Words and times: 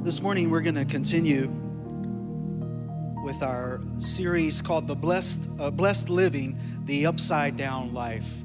This 0.00 0.22
morning, 0.22 0.48
we're 0.48 0.60
going 0.60 0.76
to 0.76 0.84
continue 0.84 1.48
with 3.24 3.42
our 3.42 3.80
series 3.98 4.62
called 4.62 4.86
The 4.86 4.94
Blessed, 4.94 5.60
uh, 5.60 5.70
Blessed 5.70 6.08
Living, 6.08 6.58
the 6.84 7.04
Upside 7.06 7.56
Down 7.56 7.92
Life. 7.92 8.42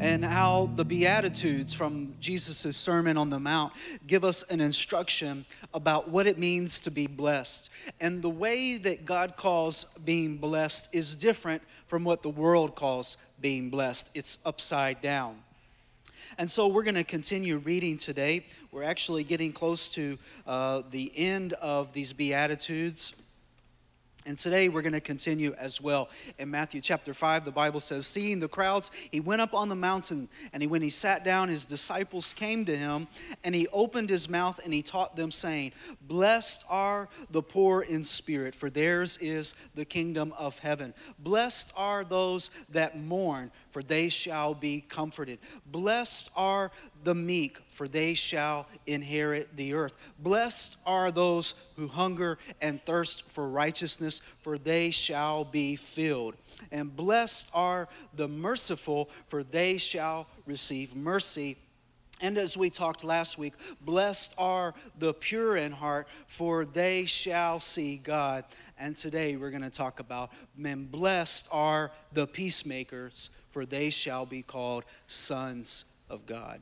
And 0.00 0.24
how 0.24 0.70
the 0.74 0.84
Beatitudes 0.84 1.74
from 1.74 2.14
Jesus' 2.18 2.76
Sermon 2.76 3.18
on 3.18 3.28
the 3.28 3.38
Mount 3.38 3.74
give 4.06 4.24
us 4.24 4.50
an 4.50 4.60
instruction 4.60 5.44
about 5.74 6.08
what 6.08 6.26
it 6.26 6.38
means 6.38 6.80
to 6.80 6.90
be 6.90 7.06
blessed. 7.06 7.70
And 8.00 8.22
the 8.22 8.30
way 8.30 8.78
that 8.78 9.04
God 9.04 9.36
calls 9.36 9.98
being 9.98 10.38
blessed 10.38 10.94
is 10.94 11.14
different 11.14 11.62
from 11.86 12.04
what 12.04 12.22
the 12.22 12.30
world 12.30 12.74
calls 12.74 13.18
being 13.40 13.68
blessed, 13.68 14.16
it's 14.16 14.38
upside 14.46 15.02
down. 15.02 15.36
And 16.38 16.50
so 16.50 16.68
we're 16.68 16.82
going 16.82 16.96
to 16.96 17.04
continue 17.04 17.56
reading 17.56 17.96
today. 17.96 18.44
We're 18.70 18.82
actually 18.82 19.24
getting 19.24 19.52
close 19.52 19.88
to 19.94 20.18
uh, 20.46 20.82
the 20.90 21.10
end 21.16 21.54
of 21.54 21.94
these 21.94 22.12
Beatitudes. 22.12 23.22
And 24.26 24.36
today 24.36 24.68
we're 24.68 24.82
going 24.82 24.92
to 24.92 25.00
continue 25.00 25.54
as 25.56 25.80
well. 25.80 26.10
In 26.38 26.50
Matthew 26.50 26.80
chapter 26.80 27.14
5, 27.14 27.44
the 27.44 27.52
Bible 27.52 27.78
says, 27.78 28.06
Seeing 28.06 28.40
the 28.40 28.48
crowds, 28.48 28.90
he 29.12 29.20
went 29.20 29.40
up 29.40 29.54
on 29.54 29.68
the 29.68 29.76
mountain, 29.76 30.28
and 30.52 30.62
he, 30.62 30.66
when 30.66 30.82
he 30.82 30.90
sat 30.90 31.24
down, 31.24 31.48
his 31.48 31.64
disciples 31.64 32.34
came 32.34 32.64
to 32.64 32.76
him, 32.76 33.06
and 33.44 33.54
he 33.54 33.68
opened 33.72 34.10
his 34.10 34.28
mouth 34.28 34.60
and 34.64 34.74
he 34.74 34.82
taught 34.82 35.14
them, 35.14 35.30
saying, 35.30 35.72
Blessed 36.02 36.66
are 36.68 37.08
the 37.30 37.42
poor 37.42 37.82
in 37.82 38.02
spirit, 38.02 38.54
for 38.56 38.68
theirs 38.68 39.16
is 39.18 39.52
the 39.74 39.84
kingdom 39.84 40.34
of 40.36 40.58
heaven. 40.58 40.92
Blessed 41.20 41.72
are 41.76 42.04
those 42.04 42.50
that 42.72 42.98
mourn, 42.98 43.52
for 43.70 43.82
they 43.82 44.08
shall 44.08 44.54
be 44.54 44.80
comforted. 44.80 45.38
Blessed 45.66 46.30
are 46.36 46.70
the 47.04 47.14
meek, 47.14 47.58
for 47.68 47.86
they 47.86 48.14
shall 48.14 48.66
inherit 48.86 49.56
the 49.56 49.74
earth. 49.74 49.96
Blessed 50.18 50.78
are 50.86 51.10
those 51.10 51.54
who 51.76 51.88
hunger 51.88 52.38
and 52.60 52.82
thirst 52.84 53.30
for 53.30 53.48
righteousness, 53.48 54.18
for 54.18 54.58
they 54.58 54.90
shall 54.90 55.44
be 55.44 55.76
filled. 55.76 56.34
And 56.72 56.94
blessed 56.94 57.50
are 57.54 57.88
the 58.14 58.28
merciful, 58.28 59.10
for 59.26 59.42
they 59.42 59.78
shall 59.78 60.26
receive 60.46 60.96
mercy. 60.96 61.56
And 62.22 62.38
as 62.38 62.56
we 62.56 62.70
talked 62.70 63.04
last 63.04 63.36
week, 63.36 63.52
blessed 63.82 64.34
are 64.38 64.72
the 64.98 65.12
pure 65.12 65.56
in 65.56 65.72
heart, 65.72 66.08
for 66.26 66.64
they 66.64 67.04
shall 67.04 67.58
see 67.58 67.98
God. 67.98 68.44
And 68.78 68.96
today 68.96 69.36
we're 69.36 69.50
going 69.50 69.62
to 69.62 69.70
talk 69.70 70.00
about 70.00 70.30
men. 70.56 70.86
Blessed 70.90 71.48
are 71.52 71.90
the 72.14 72.26
peacemakers, 72.26 73.30
for 73.56 73.64
they 73.64 73.88
shall 73.88 74.26
be 74.26 74.42
called 74.42 74.84
sons 75.06 75.96
of 76.10 76.26
God. 76.26 76.60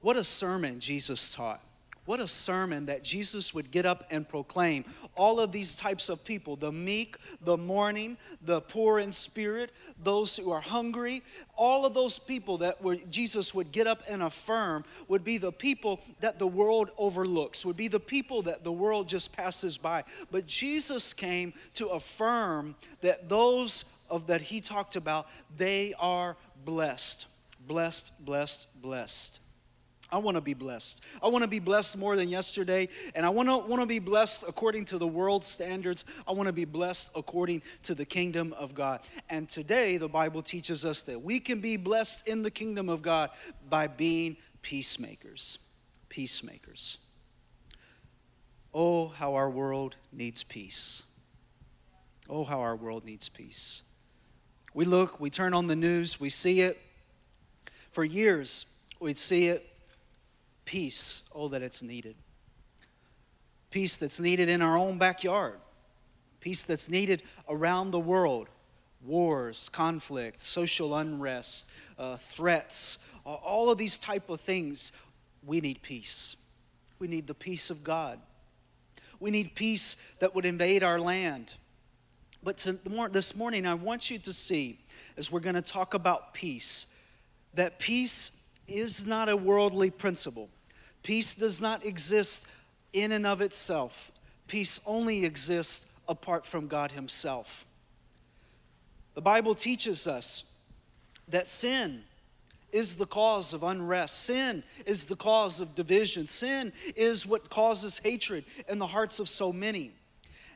What 0.00 0.16
a 0.16 0.22
sermon 0.22 0.78
Jesus 0.78 1.34
taught. 1.34 1.60
What 2.06 2.20
a 2.20 2.26
sermon 2.26 2.86
that 2.86 3.02
Jesus 3.02 3.54
would 3.54 3.70
get 3.70 3.86
up 3.86 4.04
and 4.10 4.28
proclaim. 4.28 4.84
All 5.16 5.40
of 5.40 5.52
these 5.52 5.78
types 5.78 6.10
of 6.10 6.24
people 6.24 6.56
the 6.56 6.72
meek, 6.72 7.16
the 7.40 7.56
mourning, 7.56 8.18
the 8.42 8.60
poor 8.60 8.98
in 8.98 9.10
spirit, 9.10 9.70
those 10.02 10.36
who 10.36 10.50
are 10.50 10.60
hungry, 10.60 11.22
all 11.56 11.86
of 11.86 11.94
those 11.94 12.18
people 12.18 12.58
that 12.58 12.82
were, 12.82 12.96
Jesus 13.08 13.54
would 13.54 13.72
get 13.72 13.86
up 13.86 14.02
and 14.08 14.22
affirm 14.22 14.84
would 15.08 15.24
be 15.24 15.38
the 15.38 15.52
people 15.52 16.00
that 16.20 16.38
the 16.38 16.46
world 16.46 16.90
overlooks, 16.98 17.64
would 17.64 17.76
be 17.76 17.88
the 17.88 18.00
people 18.00 18.42
that 18.42 18.64
the 18.64 18.72
world 18.72 19.08
just 19.08 19.34
passes 19.34 19.78
by. 19.78 20.04
But 20.30 20.46
Jesus 20.46 21.14
came 21.14 21.54
to 21.74 21.88
affirm 21.88 22.74
that 23.00 23.30
those 23.30 24.04
of 24.10 24.26
that 24.26 24.42
he 24.42 24.60
talked 24.60 24.96
about, 24.96 25.26
they 25.56 25.94
are 25.98 26.36
blessed. 26.66 27.28
Blessed, 27.66 28.24
blessed, 28.26 28.82
blessed. 28.82 29.40
I 30.14 30.18
want 30.18 30.36
to 30.36 30.40
be 30.40 30.54
blessed. 30.54 31.04
I 31.20 31.26
want 31.26 31.42
to 31.42 31.48
be 31.48 31.58
blessed 31.58 31.98
more 31.98 32.14
than 32.14 32.28
yesterday, 32.28 32.88
and 33.16 33.26
I 33.26 33.30
want 33.30 33.48
to 33.48 33.56
want 33.56 33.82
to 33.82 33.86
be 33.86 33.98
blessed 33.98 34.44
according 34.48 34.84
to 34.86 34.98
the 34.98 35.08
world 35.08 35.42
standards. 35.42 36.04
I 36.24 36.30
want 36.30 36.46
to 36.46 36.52
be 36.52 36.64
blessed 36.64 37.10
according 37.16 37.62
to 37.82 37.96
the 37.96 38.04
kingdom 38.04 38.52
of 38.52 38.76
God. 38.76 39.00
And 39.28 39.48
today 39.48 39.96
the 39.96 40.08
Bible 40.08 40.40
teaches 40.40 40.84
us 40.84 41.02
that 41.02 41.22
we 41.22 41.40
can 41.40 41.60
be 41.60 41.76
blessed 41.76 42.28
in 42.28 42.42
the 42.42 42.50
kingdom 42.52 42.88
of 42.88 43.02
God 43.02 43.30
by 43.68 43.88
being 43.88 44.36
peacemakers. 44.62 45.58
Peacemakers. 46.08 46.98
Oh, 48.72 49.08
how 49.08 49.34
our 49.34 49.50
world 49.50 49.96
needs 50.12 50.44
peace. 50.44 51.02
Oh, 52.30 52.44
how 52.44 52.60
our 52.60 52.76
world 52.76 53.04
needs 53.04 53.28
peace. 53.28 53.82
We 54.74 54.84
look, 54.84 55.18
we 55.18 55.28
turn 55.28 55.54
on 55.54 55.66
the 55.66 55.74
news, 55.74 56.20
we 56.20 56.28
see 56.28 56.60
it. 56.60 56.80
For 57.90 58.04
years, 58.04 58.80
we'd 59.00 59.16
see 59.16 59.48
it 59.48 59.73
peace, 60.64 61.28
oh, 61.34 61.48
that 61.48 61.62
it's 61.62 61.82
needed. 61.82 62.16
Peace 63.70 63.96
that's 63.96 64.20
needed 64.20 64.48
in 64.48 64.62
our 64.62 64.76
own 64.76 64.98
backyard, 64.98 65.58
peace 66.40 66.64
that's 66.64 66.88
needed 66.88 67.22
around 67.48 67.90
the 67.90 68.00
world. 68.00 68.48
Wars, 69.04 69.68
conflict, 69.68 70.40
social 70.40 70.96
unrest, 70.96 71.70
uh, 71.98 72.16
threats, 72.16 73.12
all 73.24 73.70
of 73.70 73.76
these 73.76 73.98
type 73.98 74.30
of 74.30 74.40
things. 74.40 74.92
We 75.44 75.60
need 75.60 75.82
peace. 75.82 76.36
We 76.98 77.06
need 77.06 77.26
the 77.26 77.34
peace 77.34 77.68
of 77.68 77.84
God. 77.84 78.18
We 79.20 79.30
need 79.30 79.54
peace 79.54 80.16
that 80.20 80.34
would 80.34 80.46
invade 80.46 80.82
our 80.82 80.98
land. 80.98 81.54
But 82.42 82.56
to, 82.58 82.78
this 83.10 83.36
morning, 83.36 83.66
I 83.66 83.74
want 83.74 84.10
you 84.10 84.18
to 84.18 84.32
see, 84.32 84.78
as 85.18 85.30
we're 85.30 85.40
going 85.40 85.54
to 85.54 85.62
talk 85.62 85.92
about 85.92 86.32
peace, 86.32 86.98
that 87.54 87.78
peace 87.78 88.43
is 88.66 89.06
not 89.06 89.28
a 89.28 89.36
worldly 89.36 89.90
principle. 89.90 90.48
Peace 91.02 91.34
does 91.34 91.60
not 91.60 91.84
exist 91.84 92.50
in 92.92 93.12
and 93.12 93.26
of 93.26 93.40
itself, 93.40 94.12
peace 94.46 94.80
only 94.86 95.24
exists 95.24 96.00
apart 96.08 96.46
from 96.46 96.68
God 96.68 96.92
Himself. 96.92 97.64
The 99.14 99.20
Bible 99.20 99.54
teaches 99.54 100.06
us 100.06 100.58
that 101.28 101.48
sin 101.48 102.04
is 102.72 102.96
the 102.96 103.06
cause 103.06 103.54
of 103.54 103.62
unrest. 103.62 104.24
Sin 104.24 104.64
is 104.84 105.06
the 105.06 105.16
cause 105.16 105.60
of 105.60 105.74
division. 105.74 106.26
Sin 106.26 106.72
is 106.96 107.26
what 107.26 107.48
causes 107.48 108.00
hatred 108.00 108.44
in 108.68 108.78
the 108.78 108.86
hearts 108.86 109.20
of 109.20 109.28
so 109.28 109.52
many. 109.52 109.92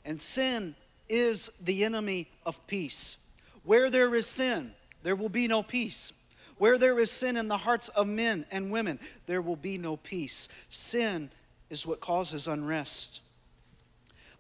And 0.05 0.21
sin 0.21 0.75
is 1.09 1.49
the 1.63 1.85
enemy 1.85 2.29
of 2.45 2.65
peace. 2.67 3.31
Where 3.63 3.89
there 3.91 4.15
is 4.15 4.27
sin, 4.27 4.73
there 5.05 5.15
will 5.15 5.29
be 5.29 5.47
no 5.47 5.63
peace. 5.63 6.13
Where 6.59 6.77
there 6.77 6.99
is 6.99 7.11
sin 7.11 7.37
in 7.37 7.49
the 7.49 7.57
hearts 7.57 7.89
of 7.91 8.07
men 8.07 8.45
and 8.51 8.71
women, 8.71 8.99
there 9.27 9.41
will 9.41 9.57
be 9.57 9.79
no 9.79 9.97
peace. 9.97 10.49
Sin 10.69 11.31
is 11.71 11.87
what 11.87 12.01
causes 12.01 12.49
unrest. 12.49 13.23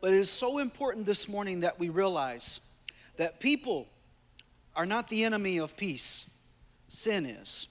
But 0.00 0.12
it 0.12 0.16
is 0.16 0.30
so 0.30 0.58
important 0.58 1.06
this 1.06 1.28
morning 1.28 1.60
that 1.60 1.78
we 1.78 1.88
realize 1.88 2.72
that 3.16 3.40
people 3.40 3.88
are 4.76 4.86
not 4.86 5.08
the 5.08 5.24
enemy 5.24 5.58
of 5.58 5.76
peace, 5.76 6.30
sin 6.88 7.26
is. 7.26 7.68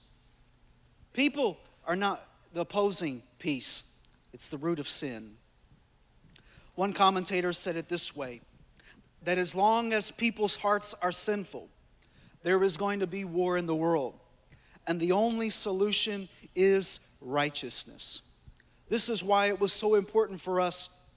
People 1.12 1.58
are 1.86 1.96
not 1.96 2.26
the 2.52 2.60
opposing 2.60 3.22
peace, 3.38 3.98
it's 4.32 4.50
the 4.50 4.58
root 4.58 4.78
of 4.78 4.88
sin. 4.88 5.36
One 6.74 6.92
commentator 6.92 7.52
said 7.52 7.76
it 7.76 7.88
this 7.88 8.14
way 8.14 8.40
that 9.24 9.36
as 9.36 9.54
long 9.54 9.92
as 9.92 10.10
people's 10.10 10.56
hearts 10.56 10.94
are 11.02 11.12
sinful, 11.12 11.68
there 12.42 12.62
is 12.62 12.76
going 12.76 13.00
to 13.00 13.06
be 13.06 13.24
war 13.24 13.58
in 13.58 13.66
the 13.66 13.74
world 13.74 14.18
and 14.88 14.98
the 14.98 15.12
only 15.12 15.50
solution 15.50 16.28
is 16.56 17.16
righteousness. 17.20 18.22
This 18.88 19.08
is 19.08 19.22
why 19.22 19.48
it 19.48 19.60
was 19.60 19.72
so 19.72 19.94
important 19.94 20.40
for 20.40 20.60
us 20.60 21.07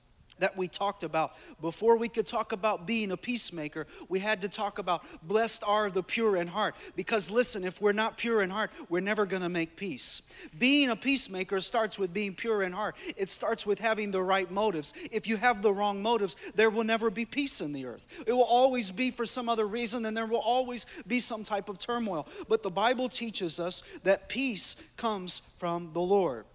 that 0.42 0.58
we 0.58 0.68
talked 0.68 1.04
about. 1.04 1.34
Before 1.62 1.96
we 1.96 2.10
could 2.10 2.26
talk 2.26 2.52
about 2.52 2.86
being 2.86 3.12
a 3.12 3.18
peacemaker, 3.18 3.88
we 4.10 4.20
had 4.20 4.42
to 4.42 4.50
talk 4.50 4.78
about 4.78 5.04
blessed 5.24 5.64
are 5.66 5.90
the 5.90 6.04
pure 6.04 6.36
in 6.36 6.48
heart. 6.48 6.76
Because 6.96 7.32
listen, 7.32 7.64
if 7.64 7.82
we're 7.82 7.94
not 7.94 8.18
pure 8.18 8.42
in 8.42 8.50
heart, 8.50 8.72
we're 8.90 9.00
never 9.00 9.26
gonna 9.26 9.50
make 9.50 9.78
peace. 9.78 10.24
Being 10.58 10.90
a 10.90 10.96
peacemaker 10.96 11.60
starts 11.60 11.98
with 11.98 12.14
being 12.14 12.34
pure 12.34 12.64
in 12.64 12.74
heart, 12.74 12.96
it 13.16 13.30
starts 13.30 13.66
with 13.66 13.80
having 13.80 14.12
the 14.12 14.22
right 14.22 14.52
motives. 14.52 14.94
If 15.12 15.28
you 15.28 15.38
have 15.38 15.62
the 15.62 15.72
wrong 15.72 16.02
motives, 16.02 16.36
there 16.56 16.70
will 16.70 16.84
never 16.84 17.10
be 17.10 17.26
peace 17.26 17.62
in 17.62 17.72
the 17.72 17.86
earth. 17.86 18.24
It 18.28 18.34
will 18.34 18.44
always 18.44 18.92
be 18.92 19.12
for 19.12 19.26
some 19.26 19.48
other 19.48 19.68
reason, 19.68 20.06
and 20.06 20.18
there 20.18 20.26
will 20.26 20.38
always 20.38 20.86
be 21.08 21.20
some 21.20 21.44
type 21.44 21.70
of 21.70 21.78
turmoil. 21.78 22.28
But 22.50 22.64
the 22.64 22.72
Bible 22.72 23.10
teaches 23.10 23.60
us 23.60 23.82
that 24.04 24.28
peace 24.28 24.92
comes 24.98 25.40
from 25.58 25.94
the 25.94 26.02
Lord. 26.02 26.46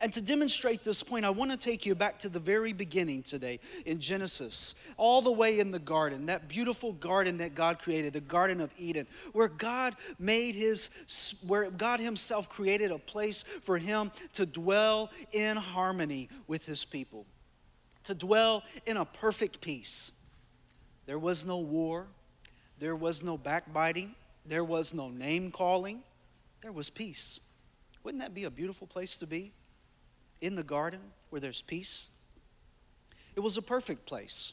And 0.00 0.12
to 0.12 0.20
demonstrate 0.20 0.84
this 0.84 1.02
point, 1.02 1.24
I 1.24 1.30
want 1.30 1.50
to 1.50 1.56
take 1.56 1.84
you 1.84 1.94
back 1.94 2.18
to 2.20 2.28
the 2.28 2.40
very 2.40 2.72
beginning 2.72 3.22
today 3.22 3.60
in 3.84 3.98
Genesis, 3.98 4.74
all 4.96 5.22
the 5.22 5.32
way 5.32 5.58
in 5.58 5.70
the 5.70 5.78
garden, 5.78 6.26
that 6.26 6.48
beautiful 6.48 6.92
garden 6.92 7.38
that 7.38 7.54
God 7.54 7.78
created, 7.78 8.12
the 8.12 8.20
Garden 8.20 8.60
of 8.60 8.70
Eden, 8.78 9.06
where 9.32 9.48
God 9.48 9.96
made 10.18 10.54
his, 10.54 11.42
where 11.46 11.70
God 11.70 12.00
Himself 12.00 12.48
created 12.48 12.90
a 12.90 12.98
place 12.98 13.42
for 13.42 13.78
Him 13.78 14.10
to 14.34 14.46
dwell 14.46 15.10
in 15.32 15.56
harmony 15.56 16.28
with 16.46 16.66
His 16.66 16.84
people, 16.84 17.26
to 18.04 18.14
dwell 18.14 18.62
in 18.86 18.96
a 18.96 19.04
perfect 19.04 19.60
peace. 19.60 20.12
There 21.06 21.18
was 21.18 21.44
no 21.46 21.58
war, 21.58 22.06
there 22.78 22.96
was 22.96 23.22
no 23.22 23.36
backbiting, 23.36 24.14
there 24.46 24.64
was 24.64 24.94
no 24.94 25.08
name 25.08 25.50
calling, 25.50 26.02
there 26.62 26.72
was 26.72 26.90
peace. 26.90 27.40
Wouldn't 28.04 28.22
that 28.22 28.34
be 28.34 28.44
a 28.44 28.50
beautiful 28.50 28.86
place 28.86 29.16
to 29.18 29.26
be? 29.26 29.52
In 30.42 30.54
the 30.56 30.62
garden 30.62 31.00
where 31.30 31.40
there's 31.40 31.62
peace? 31.62 32.10
It 33.34 33.40
was 33.40 33.56
a 33.56 33.62
perfect 33.62 34.04
place. 34.04 34.52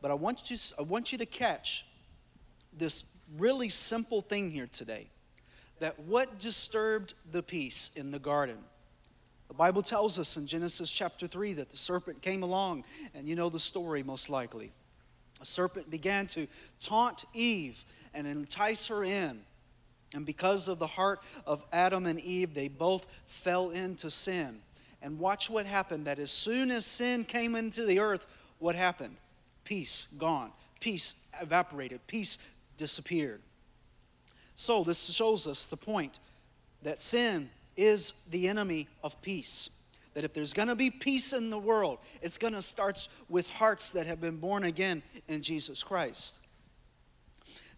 But 0.00 0.10
I 0.10 0.14
want 0.14 0.50
you, 0.50 0.56
I 0.78 0.82
want 0.82 1.12
you 1.12 1.18
to 1.18 1.26
catch 1.26 1.84
this 2.72 3.18
really 3.36 3.68
simple 3.68 4.22
thing 4.22 4.50
here 4.50 4.66
today 4.66 5.08
that 5.80 5.98
what 6.00 6.38
disturbed 6.38 7.14
the 7.30 7.42
peace 7.42 7.90
in 7.96 8.12
the 8.12 8.18
garden? 8.18 8.58
The 9.48 9.54
Bible 9.54 9.82
tells 9.82 10.18
us 10.18 10.36
in 10.36 10.46
Genesis 10.46 10.90
chapter 10.90 11.26
3 11.26 11.54
that 11.54 11.70
the 11.70 11.76
serpent 11.76 12.22
came 12.22 12.42
along, 12.42 12.84
and 13.14 13.28
you 13.28 13.34
know 13.34 13.48
the 13.48 13.58
story 13.58 14.02
most 14.02 14.30
likely. 14.30 14.72
A 15.40 15.44
serpent 15.44 15.90
began 15.90 16.26
to 16.28 16.46
taunt 16.80 17.24
Eve 17.34 17.84
and 18.14 18.26
entice 18.26 18.86
her 18.88 19.04
in. 19.04 19.40
And 20.14 20.26
because 20.26 20.68
of 20.68 20.78
the 20.78 20.86
heart 20.86 21.20
of 21.46 21.64
Adam 21.72 22.06
and 22.06 22.20
Eve, 22.20 22.54
they 22.54 22.68
both 22.68 23.06
fell 23.26 23.70
into 23.70 24.10
sin. 24.10 24.58
And 25.00 25.18
watch 25.18 25.50
what 25.50 25.66
happened 25.66 26.06
that 26.06 26.18
as 26.18 26.30
soon 26.30 26.70
as 26.70 26.86
sin 26.86 27.24
came 27.24 27.56
into 27.56 27.84
the 27.84 27.98
earth, 27.98 28.26
what 28.58 28.76
happened? 28.76 29.16
Peace 29.64 30.06
gone. 30.18 30.52
Peace 30.80 31.26
evaporated. 31.40 32.06
Peace 32.06 32.38
disappeared. 32.76 33.40
So, 34.54 34.84
this 34.84 35.12
shows 35.12 35.46
us 35.46 35.66
the 35.66 35.76
point 35.76 36.18
that 36.82 37.00
sin 37.00 37.50
is 37.76 38.12
the 38.30 38.48
enemy 38.48 38.86
of 39.02 39.20
peace. 39.22 39.70
That 40.14 40.24
if 40.24 40.34
there's 40.34 40.52
to 40.68 40.76
be 40.76 40.90
peace 40.90 41.32
in 41.32 41.48
the 41.48 41.58
world, 41.58 41.98
it's 42.20 42.36
to 42.52 42.62
start 42.62 43.08
with 43.28 43.50
hearts 43.50 43.92
that 43.92 44.06
have 44.06 44.20
been 44.20 44.36
born 44.36 44.64
again 44.64 45.02
in 45.26 45.40
Jesus 45.40 45.82
Christ. 45.82 46.41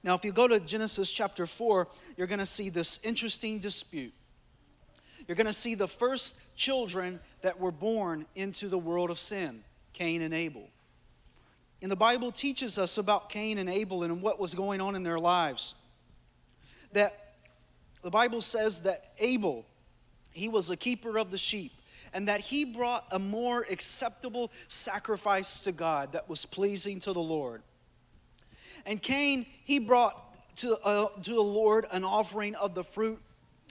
Now, 0.05 0.15
if 0.15 0.23
you 0.23 0.33
go 0.33 0.47
to 0.47 0.61
Genesis 0.61 1.11
chapter 1.11 1.47
4, 1.47 1.89
you're 2.19 2.27
going 2.27 2.39
to 2.39 2.47
see 2.47 2.69
this 2.69 3.03
interesting 3.07 3.59
dispute. 3.59 4.13
You're 5.27 5.35
going 5.37 5.47
to 5.47 5.53
see 5.53 5.75
the 5.75 5.89
first 5.89 6.59
children 6.59 7.21
that 7.41 7.59
were 7.59 7.73
born 7.73 8.27
into 8.37 8.69
the 8.69 8.79
world 8.79 9.11
of 9.11 9.19
sin 9.19 9.65
Cain 9.95 10.21
and 10.21 10.35
Abel. 10.35 10.69
And 11.81 11.91
the 11.91 11.97
Bible 11.97 12.33
teaches 12.33 12.79
us 12.79 12.99
about 12.99 13.31
Cain 13.31 13.59
and 13.59 13.69
Abel 13.69 14.03
and 14.03 14.21
what 14.21 14.39
was 14.39 14.55
going 14.55 14.81
on 14.81 14.95
in 14.95 15.03
their 15.03 15.19
lives. 15.19 15.75
That 16.93 17.35
the 18.03 18.11
Bible 18.11 18.43
says 18.43 18.83
that 18.83 19.13
Abel, 19.19 19.65
he 20.33 20.49
was 20.49 20.71
a 20.71 20.77
keeper 20.77 21.19
of 21.19 21.31
the 21.31 21.39
sheep, 21.39 21.73
and 22.13 22.29
that 22.29 22.41
he 22.41 22.65
brought 22.65 23.07
a 23.11 23.19
more 23.19 23.65
acceptable 23.71 24.53
sacrifice 24.69 25.65
to 25.65 25.73
God 25.73 26.13
that 26.13 26.29
was 26.29 26.45
pleasing 26.45 27.01
to 27.01 27.13
the 27.13 27.23
Lord. 27.23 27.63
And 28.87 29.01
Cain, 29.01 29.47
he 29.65 29.79
brought 29.79 30.21
to, 30.57 30.79
uh, 30.85 31.09
to 31.23 31.35
the 31.35 31.41
Lord 31.41 31.87
an 31.91 32.05
offering 32.05 32.55
of 32.55 32.75
the 32.75 32.85
fruit 32.85 33.21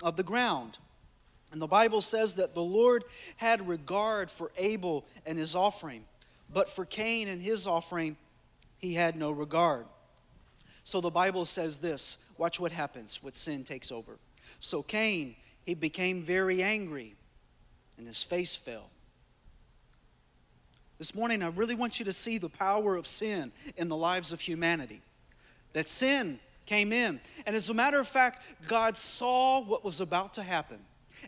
of 0.02 0.16
the 0.16 0.24
ground. 0.24 0.80
And 1.52 1.62
the 1.62 1.68
Bible 1.68 2.02
says 2.02 2.36
that 2.36 2.56
the 2.56 2.64
Lord 2.64 3.04
had 3.38 3.68
regard 3.68 4.32
for 4.32 4.52
Abel 4.58 5.06
and 5.26 5.38
his 5.38 5.56
offering, 5.56 6.04
but 6.52 6.68
for 6.68 6.84
Cain 6.84 7.28
and 7.28 7.42
his 7.42 7.68
offering, 7.68 8.18
he 8.80 8.96
had 8.96 9.16
no 9.16 9.32
regard. 9.32 9.86
So 10.84 11.00
the 11.00 11.12
Bible 11.12 11.46
says 11.46 11.78
this 11.78 12.26
watch 12.38 12.60
what 12.60 12.72
happens 12.72 13.22
when 13.22 13.34
sin 13.34 13.64
takes 13.64 13.92
over. 13.92 14.18
So 14.60 14.82
Cain, 14.82 15.36
he 15.66 15.76
became 15.76 16.22
very 16.22 16.62
angry, 16.62 17.16
and 17.98 18.08
his 18.08 18.24
face 18.24 18.56
fell. 18.56 18.90
This 21.04 21.16
morning, 21.16 21.44
I 21.44 21.50
really 21.50 21.76
want 21.76 22.00
you 22.00 22.06
to 22.06 22.14
see 22.14 22.38
the 22.38 22.48
power 22.48 22.96
of 22.96 23.06
sin 23.06 23.52
in 23.76 23.90
the 23.90 23.96
lives 23.98 24.32
of 24.32 24.40
humanity. 24.40 25.02
That 25.74 25.86
sin 25.86 26.40
came 26.66 26.94
in. 26.94 27.20
And 27.46 27.58
as 27.58 27.70
a 27.70 27.74
matter 27.74 28.00
of 28.00 28.08
fact, 28.08 28.42
God 28.70 28.96
saw 28.96 29.60
what 29.60 29.84
was 29.84 30.00
about 30.00 30.32
to 30.36 30.44
happen. 30.44 30.78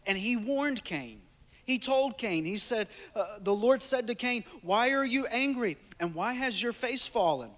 And 0.08 0.18
he 0.18 0.38
warned 0.38 0.86
Cain. 0.86 1.20
He 1.66 1.78
told 1.78 2.18
Cain, 2.18 2.46
he 2.46 2.56
said, 2.56 2.88
uh, 3.18 3.26
The 3.42 3.54
Lord 3.54 3.82
said 3.82 4.08
to 4.08 4.16
Cain, 4.16 4.46
Why 4.62 4.92
are 4.92 5.04
you 5.04 5.26
angry? 5.26 5.76
And 6.00 6.16
why 6.16 6.36
has 6.36 6.64
your 6.64 6.72
face 6.72 7.06
fallen? 7.06 7.50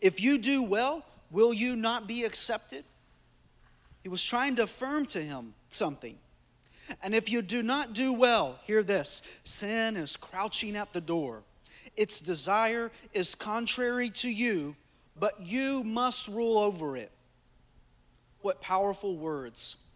If 0.00 0.22
you 0.22 0.38
do 0.38 0.62
well, 0.62 1.04
will 1.32 1.52
you 1.52 1.74
not 1.74 2.06
be 2.06 2.22
accepted? 2.22 2.84
He 4.04 4.08
was 4.08 4.22
trying 4.22 4.54
to 4.54 4.62
affirm 4.62 5.06
to 5.06 5.20
him 5.20 5.54
something. 5.68 6.16
And 7.02 7.14
if 7.14 7.30
you 7.30 7.42
do 7.42 7.62
not 7.62 7.94
do 7.94 8.12
well, 8.12 8.58
hear 8.66 8.82
this 8.82 9.22
sin 9.44 9.96
is 9.96 10.16
crouching 10.16 10.76
at 10.76 10.92
the 10.92 11.00
door. 11.00 11.42
Its 11.96 12.20
desire 12.20 12.90
is 13.12 13.34
contrary 13.34 14.10
to 14.10 14.28
you, 14.28 14.76
but 15.18 15.40
you 15.40 15.84
must 15.84 16.28
rule 16.28 16.58
over 16.58 16.96
it. 16.96 17.10
What 18.40 18.60
powerful 18.60 19.16
words. 19.16 19.88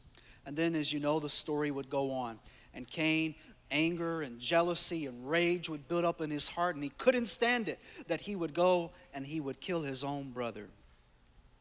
And 0.47 0.57
then, 0.57 0.75
as 0.75 0.93
you 0.93 1.01
know, 1.01 1.21
the 1.21 1.29
story 1.29 1.71
would 1.71 1.91
go 1.91 2.13
on. 2.13 2.39
And 2.73 2.89
Cain, 2.89 3.35
anger 3.71 4.23
and 4.23 4.39
jealousy 4.39 5.07
and 5.07 5.29
rage 5.29 5.69
would 5.69 5.89
build 5.89 6.05
up 6.05 6.21
in 6.21 6.31
his 6.31 6.49
heart, 6.49 6.75
and 6.75 6.85
he 6.85 6.91
couldn't 6.91 7.27
stand 7.27 7.69
it 7.69 7.79
that 8.07 8.23
he 8.23 8.37
would 8.37 8.55
go 8.55 8.93
and 9.13 9.27
he 9.27 9.41
would 9.41 9.61
kill 9.61 9.83
his 9.83 10.05
own 10.05 10.31
brother 10.31 10.69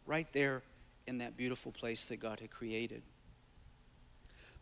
right 0.06 0.31
there 0.31 0.62
in 1.06 1.18
that 1.18 1.35
beautiful 1.35 1.71
place 1.71 2.07
that 2.09 2.19
God 2.19 2.39
had 2.39 2.50
created. 2.50 3.01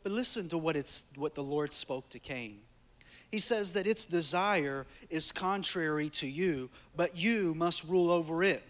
But 0.05 0.11
listen 0.11 0.47
to 0.49 0.59
what, 0.59 0.75
it's, 0.75 1.11
what 1.15 1.33
the 1.33 1.41
Lord 1.41 1.73
spoke 1.73 2.09
to 2.09 2.19
Cain. 2.19 2.59
He 3.31 3.39
says 3.39 3.73
that 3.73 3.87
its 3.87 4.05
desire 4.05 4.85
is 5.09 5.31
contrary 5.31 6.09
to 6.09 6.27
you, 6.27 6.69
but 6.95 7.17
you 7.17 7.55
must 7.55 7.89
rule 7.89 8.11
over 8.11 8.43
it. 8.43 8.61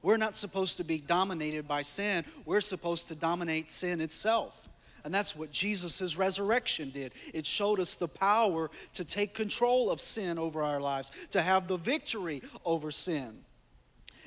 We're 0.00 0.16
not 0.16 0.34
supposed 0.34 0.78
to 0.78 0.84
be 0.84 0.96
dominated 0.96 1.68
by 1.68 1.82
sin, 1.82 2.24
we're 2.46 2.62
supposed 2.62 3.08
to 3.08 3.14
dominate 3.14 3.70
sin 3.70 4.00
itself. 4.00 4.70
And 5.04 5.12
that's 5.12 5.36
what 5.36 5.52
Jesus' 5.52 6.16
resurrection 6.16 6.88
did. 6.88 7.12
It 7.34 7.44
showed 7.44 7.78
us 7.78 7.96
the 7.96 8.08
power 8.08 8.70
to 8.94 9.04
take 9.04 9.34
control 9.34 9.90
of 9.90 10.00
sin 10.00 10.38
over 10.38 10.62
our 10.62 10.80
lives, 10.80 11.12
to 11.32 11.42
have 11.42 11.68
the 11.68 11.76
victory 11.76 12.40
over 12.64 12.90
sin. 12.90 13.44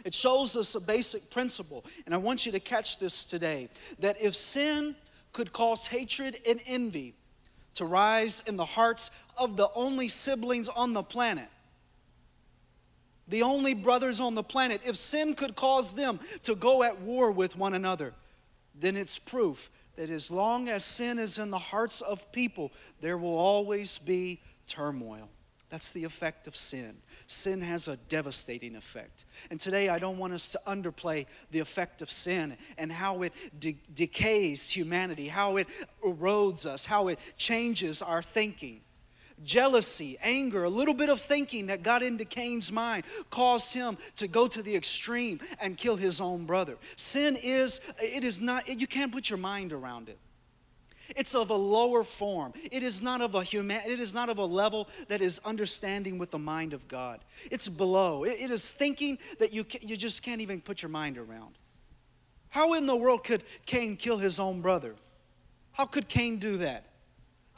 It 0.05 0.13
shows 0.13 0.55
us 0.55 0.75
a 0.75 0.81
basic 0.81 1.31
principle, 1.31 1.83
and 2.05 2.13
I 2.13 2.17
want 2.17 2.45
you 2.45 2.51
to 2.51 2.59
catch 2.59 2.99
this 2.99 3.25
today 3.25 3.69
that 3.97 4.21
if 4.21 4.35
sin 4.35 4.95
could 5.33 5.51
cause 5.51 5.87
hatred 5.87 6.39
and 6.47 6.61
envy 6.65 7.15
to 7.75 7.85
rise 7.85 8.43
in 8.47 8.55
the 8.55 8.65
hearts 8.65 9.11
of 9.37 9.57
the 9.57 9.67
only 9.75 10.07
siblings 10.07 10.69
on 10.69 10.93
the 10.93 11.03
planet, 11.03 11.49
the 13.27 13.41
only 13.41 13.73
brothers 13.73 14.19
on 14.19 14.35
the 14.35 14.43
planet, 14.43 14.81
if 14.85 14.95
sin 14.95 15.33
could 15.33 15.55
cause 15.55 15.93
them 15.93 16.19
to 16.43 16.55
go 16.55 16.83
at 16.83 17.01
war 17.01 17.31
with 17.31 17.57
one 17.57 17.73
another, 17.73 18.13
then 18.75 18.95
it's 18.95 19.17
proof 19.17 19.69
that 19.95 20.09
as 20.09 20.31
long 20.31 20.69
as 20.69 20.83
sin 20.83 21.19
is 21.19 21.37
in 21.37 21.49
the 21.49 21.57
hearts 21.57 22.01
of 22.01 22.31
people, 22.31 22.71
there 23.01 23.17
will 23.17 23.37
always 23.37 23.99
be 23.99 24.39
turmoil. 24.67 25.29
That's 25.73 25.91
the 25.91 26.03
effect 26.03 26.45
of 26.45 26.55
sin. 26.55 26.93
Sin 27.25 27.59
has 27.61 27.87
a 27.87 27.97
devastating 27.97 28.75
effect. 28.75 29.25
And 29.49 29.59
today 29.59 29.89
I 29.89 29.97
don't 29.97 30.19
want 30.19 30.31
us 30.33 30.51
to 30.51 30.59
underplay 30.67 31.25
the 31.49 31.61
effect 31.61 32.03
of 32.03 32.11
sin 32.11 32.55
and 32.77 32.91
how 32.91 33.23
it 33.23 33.33
de- 33.59 33.79
decays 33.91 34.69
humanity, 34.69 35.29
how 35.29 35.57
it 35.57 35.67
erodes 36.05 36.67
us, 36.67 36.85
how 36.85 37.07
it 37.07 37.17
changes 37.37 38.03
our 38.03 38.21
thinking 38.21 38.81
jealousy, 39.43 40.15
anger, 40.21 40.63
a 40.63 40.69
little 40.69 40.93
bit 40.93 41.09
of 41.09 41.19
thinking 41.19 41.67
that 41.67 41.81
got 41.81 42.03
into 42.03 42.23
Cain's 42.23 42.71
mind 42.71 43.03
caused 43.31 43.73
him 43.73 43.97
to 44.15 44.27
go 44.27 44.47
to 44.47 44.61
the 44.61 44.73
extreme 44.73 45.39
and 45.59 45.75
kill 45.75 45.97
his 45.97 46.21
own 46.21 46.45
brother. 46.45 46.77
Sin 46.95 47.35
is, 47.43 47.81
it 47.99 48.23
is 48.23 48.41
not, 48.41 48.69
you 48.69 48.87
can't 48.87 49.11
put 49.11 49.29
your 49.29 49.39
mind 49.39 49.73
around 49.73 50.07
it. 50.07 50.19
It's 51.15 51.35
of 51.35 51.49
a 51.49 51.55
lower 51.55 52.03
form. 52.03 52.53
It 52.71 52.83
is 52.83 53.01
not 53.01 53.21
of 53.21 53.35
a 53.35 53.43
human, 53.43 53.77
it 53.85 53.99
is 53.99 54.13
not 54.13 54.29
of 54.29 54.37
a 54.37 54.45
level 54.45 54.87
that 55.07 55.21
is 55.21 55.39
understanding 55.45 56.17
with 56.17 56.31
the 56.31 56.39
mind 56.39 56.73
of 56.73 56.87
God. 56.87 57.19
It's 57.51 57.67
below. 57.67 58.23
it, 58.23 58.39
it 58.39 58.51
is 58.51 58.69
thinking 58.69 59.17
that 59.39 59.53
you, 59.53 59.65
you 59.81 59.97
just 59.97 60.23
can't 60.23 60.41
even 60.41 60.61
put 60.61 60.81
your 60.81 60.89
mind 60.89 61.17
around. 61.17 61.57
How 62.49 62.73
in 62.73 62.85
the 62.85 62.95
world 62.95 63.23
could 63.23 63.43
Cain 63.65 63.97
kill 63.97 64.17
his 64.17 64.39
own 64.39 64.61
brother? 64.61 64.95
How 65.71 65.85
could 65.85 66.07
Cain 66.07 66.37
do 66.37 66.57
that? 66.57 66.85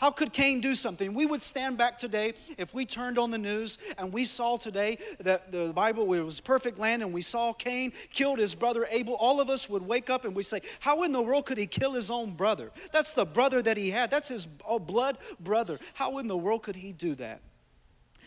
How 0.05 0.11
could 0.11 0.33
Cain 0.33 0.61
do 0.61 0.75
something? 0.75 1.15
We 1.15 1.25
would 1.25 1.41
stand 1.41 1.79
back 1.79 1.97
today 1.97 2.35
if 2.59 2.75
we 2.75 2.85
turned 2.85 3.17
on 3.17 3.31
the 3.31 3.39
news 3.39 3.79
and 3.97 4.13
we 4.13 4.23
saw 4.23 4.55
today 4.55 4.99
that 5.17 5.51
the 5.51 5.73
Bible 5.73 6.13
it 6.13 6.21
was 6.21 6.39
perfect 6.39 6.77
land 6.77 7.01
and 7.01 7.11
we 7.11 7.21
saw 7.21 7.53
Cain 7.53 7.91
killed 8.11 8.37
his 8.37 8.53
brother 8.53 8.85
Abel. 8.91 9.15
All 9.15 9.41
of 9.41 9.49
us 9.49 9.67
would 9.67 9.81
wake 9.81 10.11
up 10.11 10.23
and 10.23 10.35
we 10.35 10.43
say, 10.43 10.61
How 10.79 11.01
in 11.01 11.11
the 11.11 11.23
world 11.23 11.47
could 11.47 11.57
he 11.57 11.65
kill 11.65 11.93
his 11.93 12.11
own 12.11 12.33
brother? 12.33 12.71
That's 12.93 13.13
the 13.13 13.25
brother 13.25 13.63
that 13.63 13.77
he 13.77 13.89
had, 13.89 14.11
that's 14.11 14.27
his 14.27 14.47
oh, 14.69 14.77
blood 14.77 15.17
brother. 15.39 15.79
How 15.95 16.19
in 16.19 16.27
the 16.27 16.37
world 16.37 16.61
could 16.61 16.75
he 16.75 16.91
do 16.91 17.15
that? 17.15 17.41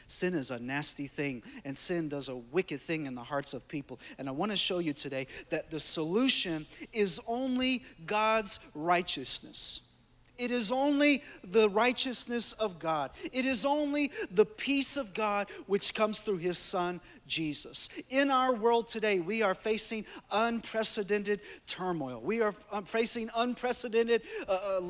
Sin 0.08 0.35
is 0.35 0.50
a 0.50 0.58
nasty 0.58 1.06
thing, 1.06 1.44
and 1.64 1.78
sin 1.78 2.08
does 2.08 2.28
a 2.28 2.35
wicked 2.35 2.80
thing 2.80 3.06
in 3.06 3.14
the 3.14 3.23
hearts 3.23 3.54
of 3.54 3.68
people. 3.68 4.00
And 4.18 4.28
I 4.28 4.32
want 4.32 4.50
to 4.50 4.56
show 4.56 4.80
you 4.80 4.94
today 4.94 5.28
that 5.50 5.70
the 5.70 5.78
solution 5.78 6.66
is 6.92 7.20
only 7.28 7.85
God's 8.04 8.68
righteousness. 8.75 9.88
It 10.38 10.52
is 10.52 10.71
only 10.71 11.25
the 11.42 11.68
righteousness 11.68 12.52
of 12.52 12.78
God. 12.78 13.11
It 13.33 13.45
is 13.45 13.64
only 13.64 14.12
the 14.30 14.47
peace 14.47 14.97
of 14.97 15.12
God 15.12 15.50
which 15.66 15.95
comes 15.95 16.21
through 16.21 16.38
his 16.38 16.59
son, 16.59 17.00
Jesus. 17.26 17.90
In 18.09 18.30
our 18.30 18.54
world 18.54 18.87
today, 18.87 19.18
we 19.18 19.42
are 19.42 19.54
facing 19.54 20.04
unprecedented 20.30 21.40
turmoil. 21.66 22.21
We 22.23 22.40
are 22.40 22.54
um, 22.73 22.85
facing 22.85 23.30
unprecedented 23.37 24.23
uh, 24.49 24.52
uh, 24.52 24.80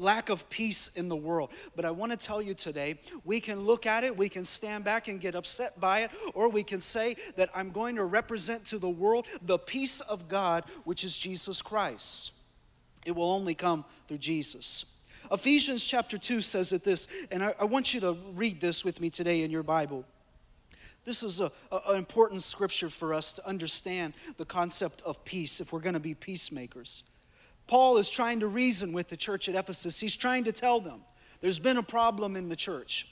lack 0.00 0.28
of 0.28 0.50
peace 0.50 0.88
in 0.96 1.08
the 1.08 1.16
world. 1.16 1.52
But 1.76 1.84
I 1.84 1.92
want 1.92 2.10
to 2.10 2.18
tell 2.18 2.42
you 2.42 2.54
today, 2.54 2.98
we 3.24 3.40
can 3.40 3.60
look 3.60 3.86
at 3.86 4.02
it, 4.02 4.16
we 4.16 4.28
can 4.28 4.44
stand 4.44 4.84
back 4.84 5.06
and 5.06 5.20
get 5.20 5.36
upset 5.36 5.78
by 5.78 6.00
it, 6.00 6.10
or 6.34 6.50
we 6.50 6.64
can 6.64 6.80
say 6.80 7.14
that 7.36 7.48
I'm 7.54 7.70
going 7.70 7.94
to 7.94 8.04
represent 8.04 8.64
to 8.66 8.78
the 8.78 8.90
world 8.90 9.26
the 9.40 9.58
peace 9.58 10.00
of 10.00 10.28
God, 10.28 10.64
which 10.82 11.04
is 11.04 11.16
Jesus 11.16 11.62
Christ. 11.62 12.32
It 13.04 13.14
will 13.14 13.30
only 13.30 13.54
come 13.54 13.84
through 14.08 14.18
Jesus. 14.18 14.95
Ephesians 15.30 15.84
chapter 15.84 16.18
2 16.18 16.40
says 16.40 16.72
it 16.72 16.84
this, 16.84 17.26
and 17.30 17.42
I, 17.42 17.54
I 17.60 17.64
want 17.64 17.94
you 17.94 18.00
to 18.00 18.16
read 18.34 18.60
this 18.60 18.84
with 18.84 19.00
me 19.00 19.10
today 19.10 19.42
in 19.42 19.50
your 19.50 19.62
Bible. 19.62 20.04
This 21.04 21.22
is 21.22 21.40
an 21.40 21.50
important 21.94 22.42
scripture 22.42 22.88
for 22.88 23.14
us 23.14 23.34
to 23.34 23.48
understand 23.48 24.14
the 24.38 24.44
concept 24.44 25.02
of 25.06 25.24
peace 25.24 25.60
if 25.60 25.72
we're 25.72 25.80
going 25.80 25.94
to 25.94 26.00
be 26.00 26.14
peacemakers. 26.14 27.04
Paul 27.66 27.96
is 27.96 28.10
trying 28.10 28.40
to 28.40 28.46
reason 28.46 28.92
with 28.92 29.08
the 29.08 29.16
church 29.16 29.48
at 29.48 29.54
Ephesus. 29.54 30.00
He's 30.00 30.16
trying 30.16 30.44
to 30.44 30.52
tell 30.52 30.80
them 30.80 31.00
there's 31.40 31.58
been 31.58 31.76
a 31.76 31.82
problem 31.82 32.36
in 32.36 32.48
the 32.48 32.56
church. 32.56 33.08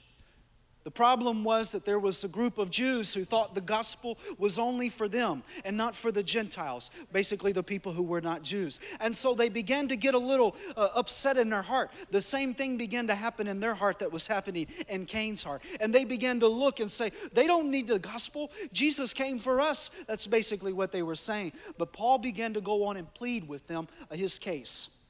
The 0.85 0.91
problem 0.91 1.45
was 1.45 1.73
that 1.73 1.87
there 1.87 1.99
was 1.99 2.23
a 2.25 2.29
group 2.29 2.59
of 2.59 2.71
Jews 2.71 3.15
who 3.15 3.25
thought 3.25 3.55
the 3.55 3.63
gospel 3.63 4.19
was 4.39 4.59
only 4.59 4.91
for 4.91 5.09
them 5.09 5.43
and 5.65 5.79
not 5.79 5.95
for 5.95 6.13
the 6.13 6.23
Gentiles, 6.23 6.91
basically 7.11 7.53
the 7.53 7.63
people 7.63 7.93
who 7.93 8.03
were 8.03 8.21
not 8.21 8.43
Jews. 8.43 8.81
And 9.01 9.17
so 9.17 9.35
they 9.35 9.49
began 9.49 9.89
to 9.89 9.97
get 9.97 10.15
a 10.15 10.19
little 10.19 10.55
uh, 10.77 10.89
upset 10.95 11.39
in 11.39 11.49
their 11.49 11.63
heart. 11.63 11.91
The 12.11 12.21
same 12.21 12.53
thing 12.53 12.77
began 12.77 13.07
to 13.07 13.15
happen 13.15 13.49
in 13.49 13.61
their 13.61 13.75
heart 13.75 13.99
that 14.01 14.13
was 14.13 14.27
happening 14.27 14.67
in 14.89 15.07
Cain's 15.07 15.43
heart. 15.43 15.63
And 15.81 15.95
they 15.95 16.05
began 16.05 16.39
to 16.41 16.49
look 16.49 16.81
and 16.81 16.91
say, 16.91 17.11
they 17.33 17.47
don't 17.47 17.71
need 17.71 17.87
the 17.87 17.99
gospel. 17.99 18.51
Jesus 18.73 19.15
came 19.15 19.39
for 19.39 19.63
us. 19.63 19.89
That's 20.07 20.27
basically 20.27 20.75
what 20.75 20.93
they 20.93 21.03
were 21.03 21.15
saying. 21.15 21.53
But 21.79 21.95
Paul 21.95 22.19
began 22.19 22.53
to 22.53 22.61
go 22.61 22.85
on 22.85 22.99
and 22.99 23.13
plead 23.15 23.49
with 23.49 23.67
them 23.69 23.89
uh, 24.11 24.17
his 24.17 24.39
case. 24.39 25.04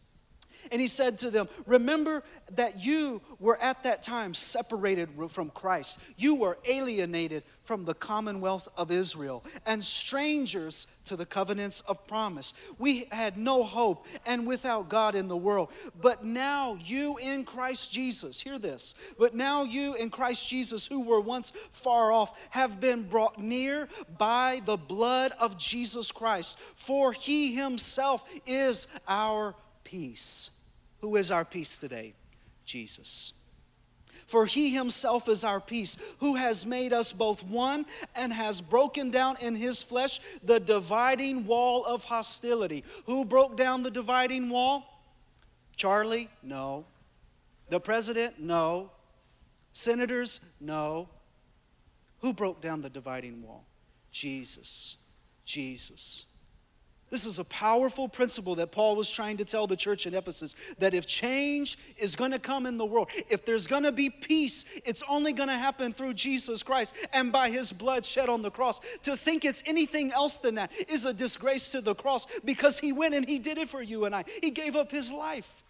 And 0.70 0.80
he 0.80 0.86
said 0.86 1.18
to 1.18 1.30
them, 1.30 1.48
Remember 1.66 2.22
that 2.52 2.84
you 2.84 3.20
were 3.38 3.60
at 3.60 3.82
that 3.84 4.02
time 4.02 4.34
separated 4.34 5.08
from 5.28 5.50
Christ. 5.50 6.00
You 6.16 6.34
were 6.34 6.58
alienated 6.66 7.42
from 7.62 7.84
the 7.84 7.94
commonwealth 7.94 8.68
of 8.76 8.90
Israel 8.90 9.42
and 9.66 9.82
strangers 9.82 10.86
to 11.06 11.16
the 11.16 11.26
covenants 11.26 11.80
of 11.82 12.06
promise. 12.06 12.52
We 12.78 13.06
had 13.10 13.36
no 13.36 13.62
hope 13.62 14.06
and 14.26 14.46
without 14.46 14.88
God 14.88 15.14
in 15.14 15.28
the 15.28 15.36
world. 15.36 15.72
But 16.00 16.24
now 16.24 16.78
you 16.82 17.16
in 17.18 17.44
Christ 17.44 17.92
Jesus, 17.92 18.40
hear 18.40 18.58
this, 18.58 18.94
but 19.18 19.34
now 19.34 19.64
you 19.64 19.94
in 19.94 20.10
Christ 20.10 20.48
Jesus, 20.48 20.86
who 20.86 21.04
were 21.04 21.20
once 21.20 21.50
far 21.50 22.12
off, 22.12 22.48
have 22.50 22.80
been 22.80 23.02
brought 23.02 23.38
near 23.38 23.88
by 24.18 24.60
the 24.64 24.76
blood 24.76 25.32
of 25.40 25.58
Jesus 25.58 26.12
Christ. 26.12 26.58
For 26.58 27.12
he 27.12 27.54
himself 27.54 28.28
is 28.46 28.88
our 29.08 29.54
peace. 29.94 30.66
Who 31.02 31.14
is 31.14 31.30
our 31.30 31.44
peace 31.44 31.78
today? 31.78 32.14
Jesus. 32.64 33.34
For 34.26 34.44
he 34.44 34.70
himself 34.70 35.28
is 35.28 35.44
our 35.44 35.60
peace, 35.60 35.96
who 36.18 36.34
has 36.34 36.66
made 36.66 36.92
us 36.92 37.12
both 37.12 37.44
one 37.44 37.86
and 38.16 38.32
has 38.32 38.60
broken 38.60 39.12
down 39.12 39.36
in 39.40 39.54
his 39.54 39.84
flesh 39.84 40.18
the 40.42 40.58
dividing 40.58 41.46
wall 41.46 41.84
of 41.84 42.02
hostility. 42.02 42.82
Who 43.06 43.24
broke 43.24 43.56
down 43.56 43.84
the 43.84 43.90
dividing 43.90 44.50
wall? 44.50 44.84
Charlie? 45.76 46.28
No. 46.42 46.86
The 47.68 47.78
president? 47.78 48.40
No. 48.40 48.90
Senators? 49.72 50.40
No. 50.60 51.08
Who 52.18 52.32
broke 52.32 52.60
down 52.60 52.80
the 52.80 52.90
dividing 52.90 53.44
wall? 53.44 53.64
Jesus. 54.10 54.96
Jesus. 55.44 56.24
This 57.14 57.26
is 57.26 57.38
a 57.38 57.44
powerful 57.44 58.08
principle 58.08 58.56
that 58.56 58.72
Paul 58.72 58.96
was 58.96 59.08
trying 59.08 59.36
to 59.36 59.44
tell 59.44 59.68
the 59.68 59.76
church 59.76 60.04
in 60.04 60.14
Ephesus 60.14 60.56
that 60.80 60.94
if 60.94 61.06
change 61.06 61.78
is 61.96 62.16
going 62.16 62.32
to 62.32 62.40
come 62.40 62.66
in 62.66 62.76
the 62.76 62.84
world, 62.84 63.08
if 63.30 63.44
there's 63.44 63.68
going 63.68 63.84
to 63.84 63.92
be 63.92 64.10
peace, 64.10 64.64
it's 64.84 65.04
only 65.08 65.32
going 65.32 65.48
to 65.48 65.54
happen 65.54 65.92
through 65.92 66.14
Jesus 66.14 66.64
Christ 66.64 66.96
and 67.12 67.30
by 67.30 67.50
his 67.50 67.72
blood 67.72 68.04
shed 68.04 68.28
on 68.28 68.42
the 68.42 68.50
cross. 68.50 68.80
To 69.04 69.16
think 69.16 69.44
it's 69.44 69.62
anything 69.64 70.10
else 70.10 70.38
than 70.38 70.56
that 70.56 70.72
is 70.88 71.06
a 71.06 71.14
disgrace 71.14 71.70
to 71.70 71.80
the 71.80 71.94
cross 71.94 72.26
because 72.40 72.80
he 72.80 72.90
went 72.90 73.14
and 73.14 73.28
he 73.28 73.38
did 73.38 73.58
it 73.58 73.68
for 73.68 73.80
you 73.80 74.06
and 74.06 74.12
I. 74.12 74.24
He 74.42 74.50
gave 74.50 74.74
up 74.74 74.90
his 74.90 75.12
life. 75.12 75.63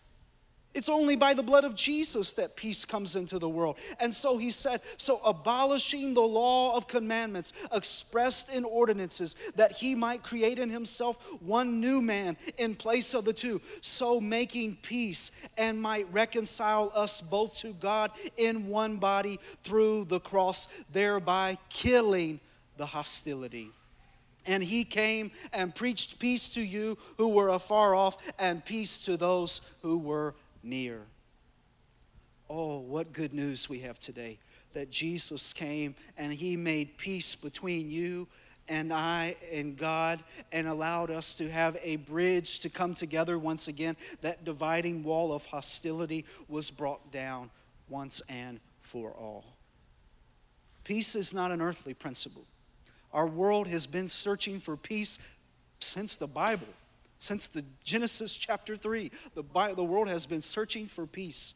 It's 0.75 0.88
only 0.88 1.14
by 1.14 1.35
the 1.35 1.43
blood 1.43 1.64
of 1.64 1.76
Jesus 1.76 2.33
that 2.33 2.57
peace 2.57 2.85
comes 2.85 3.14
into 3.14 3.38
the 3.38 3.49
world. 3.49 3.78
And 4.00 4.12
so 4.12 4.38
he 4.38 4.50
said, 4.50 4.81
so 4.97 5.21
abolishing 5.25 6.14
the 6.14 6.21
law 6.21 6.76
of 6.76 6.88
commandments 6.88 7.52
expressed 7.73 8.52
in 8.52 8.64
ordinances, 8.64 9.37
that 9.54 9.73
he 9.73 9.95
might 9.95 10.25
create 10.25 10.59
in 10.59 10.71
himself 10.71 11.40
one 11.40 11.81
new 11.81 12.02
man 12.02 12.37
in 12.59 12.75
place 12.75 13.14
of 13.14 13.25
the 13.25 13.33
two, 13.33 13.61
so 13.81 14.21
making 14.21 14.76
peace 14.83 15.49
and 15.57 15.81
might 15.81 16.12
reconcile 16.12 16.90
us 16.95 17.21
both 17.21 17.57
to 17.59 17.73
God 17.75 18.11
in 18.37 18.66
one 18.66 18.97
body 18.97 19.38
through 19.62 20.07
the 20.07 20.21
cross, 20.21 20.66
thereby 20.93 21.57
killing 21.69 22.40
the 22.76 22.87
hostility. 22.87 23.71
And 24.47 24.62
he 24.62 24.85
came 24.85 25.31
and 25.52 25.75
preached 25.75 26.19
peace 26.19 26.50
to 26.54 26.61
you 26.61 26.99
who 27.16 27.28
were 27.28 27.49
afar 27.49 27.95
off, 27.95 28.16
and 28.38 28.64
peace 28.64 29.04
to 29.04 29.16
those 29.16 29.78
who 29.83 29.99
were 29.99 30.35
near. 30.64 31.02
Oh, 32.49 32.78
what 32.78 33.12
good 33.12 33.33
news 33.33 33.68
we 33.68 33.80
have 33.80 33.99
today 33.99 34.38
that 34.75 34.90
Jesus 34.90 35.52
came 35.52 35.94
and 36.18 36.33
he 36.33 36.56
made 36.56 36.99
peace 36.99 37.35
between 37.35 37.90
you 37.90 38.26
and 38.68 38.92
I 38.92 39.37
and 39.52 39.76
God 39.76 40.23
and 40.52 40.66
allowed 40.66 41.11
us 41.11 41.37
to 41.37 41.49
have 41.49 41.76
a 41.83 41.97
bridge 41.97 42.61
to 42.61 42.71
come 42.71 42.94
together 42.94 43.38
once 43.38 43.68
again. 43.68 43.97
That 44.21 44.44
dividing 44.44 45.04
wall 45.04 45.33
of 45.33 45.47
hostility 45.47 46.25
was 46.49 46.71
brought 46.71 47.12
down 47.12 47.50
once 47.88 48.23
and 48.28 48.61
for 48.80 49.12
all. 49.12 49.44
Peace 50.83 51.14
is 51.14 51.33
not 51.33 51.50
an 51.50 51.61
earthly 51.61 51.94
principle. 51.94 52.44
Our 53.12 53.26
world 53.26 53.68
has 53.68 53.87
been 53.87 54.09
searching 54.09 54.61
for 54.61 54.76
peace 54.76 55.18
since 55.78 56.16
the 56.16 56.26
Bible. 56.26 56.68
Since 57.18 57.49
the 57.49 57.64
Genesis 57.83 58.37
chapter 58.37 58.76
3, 58.76 59.11
the, 59.35 59.42
the 59.75 59.85
world 59.85 60.09
has 60.09 60.26
been 60.26 60.40
searching 60.40 60.87
for 60.87 61.06
peace. 61.06 61.54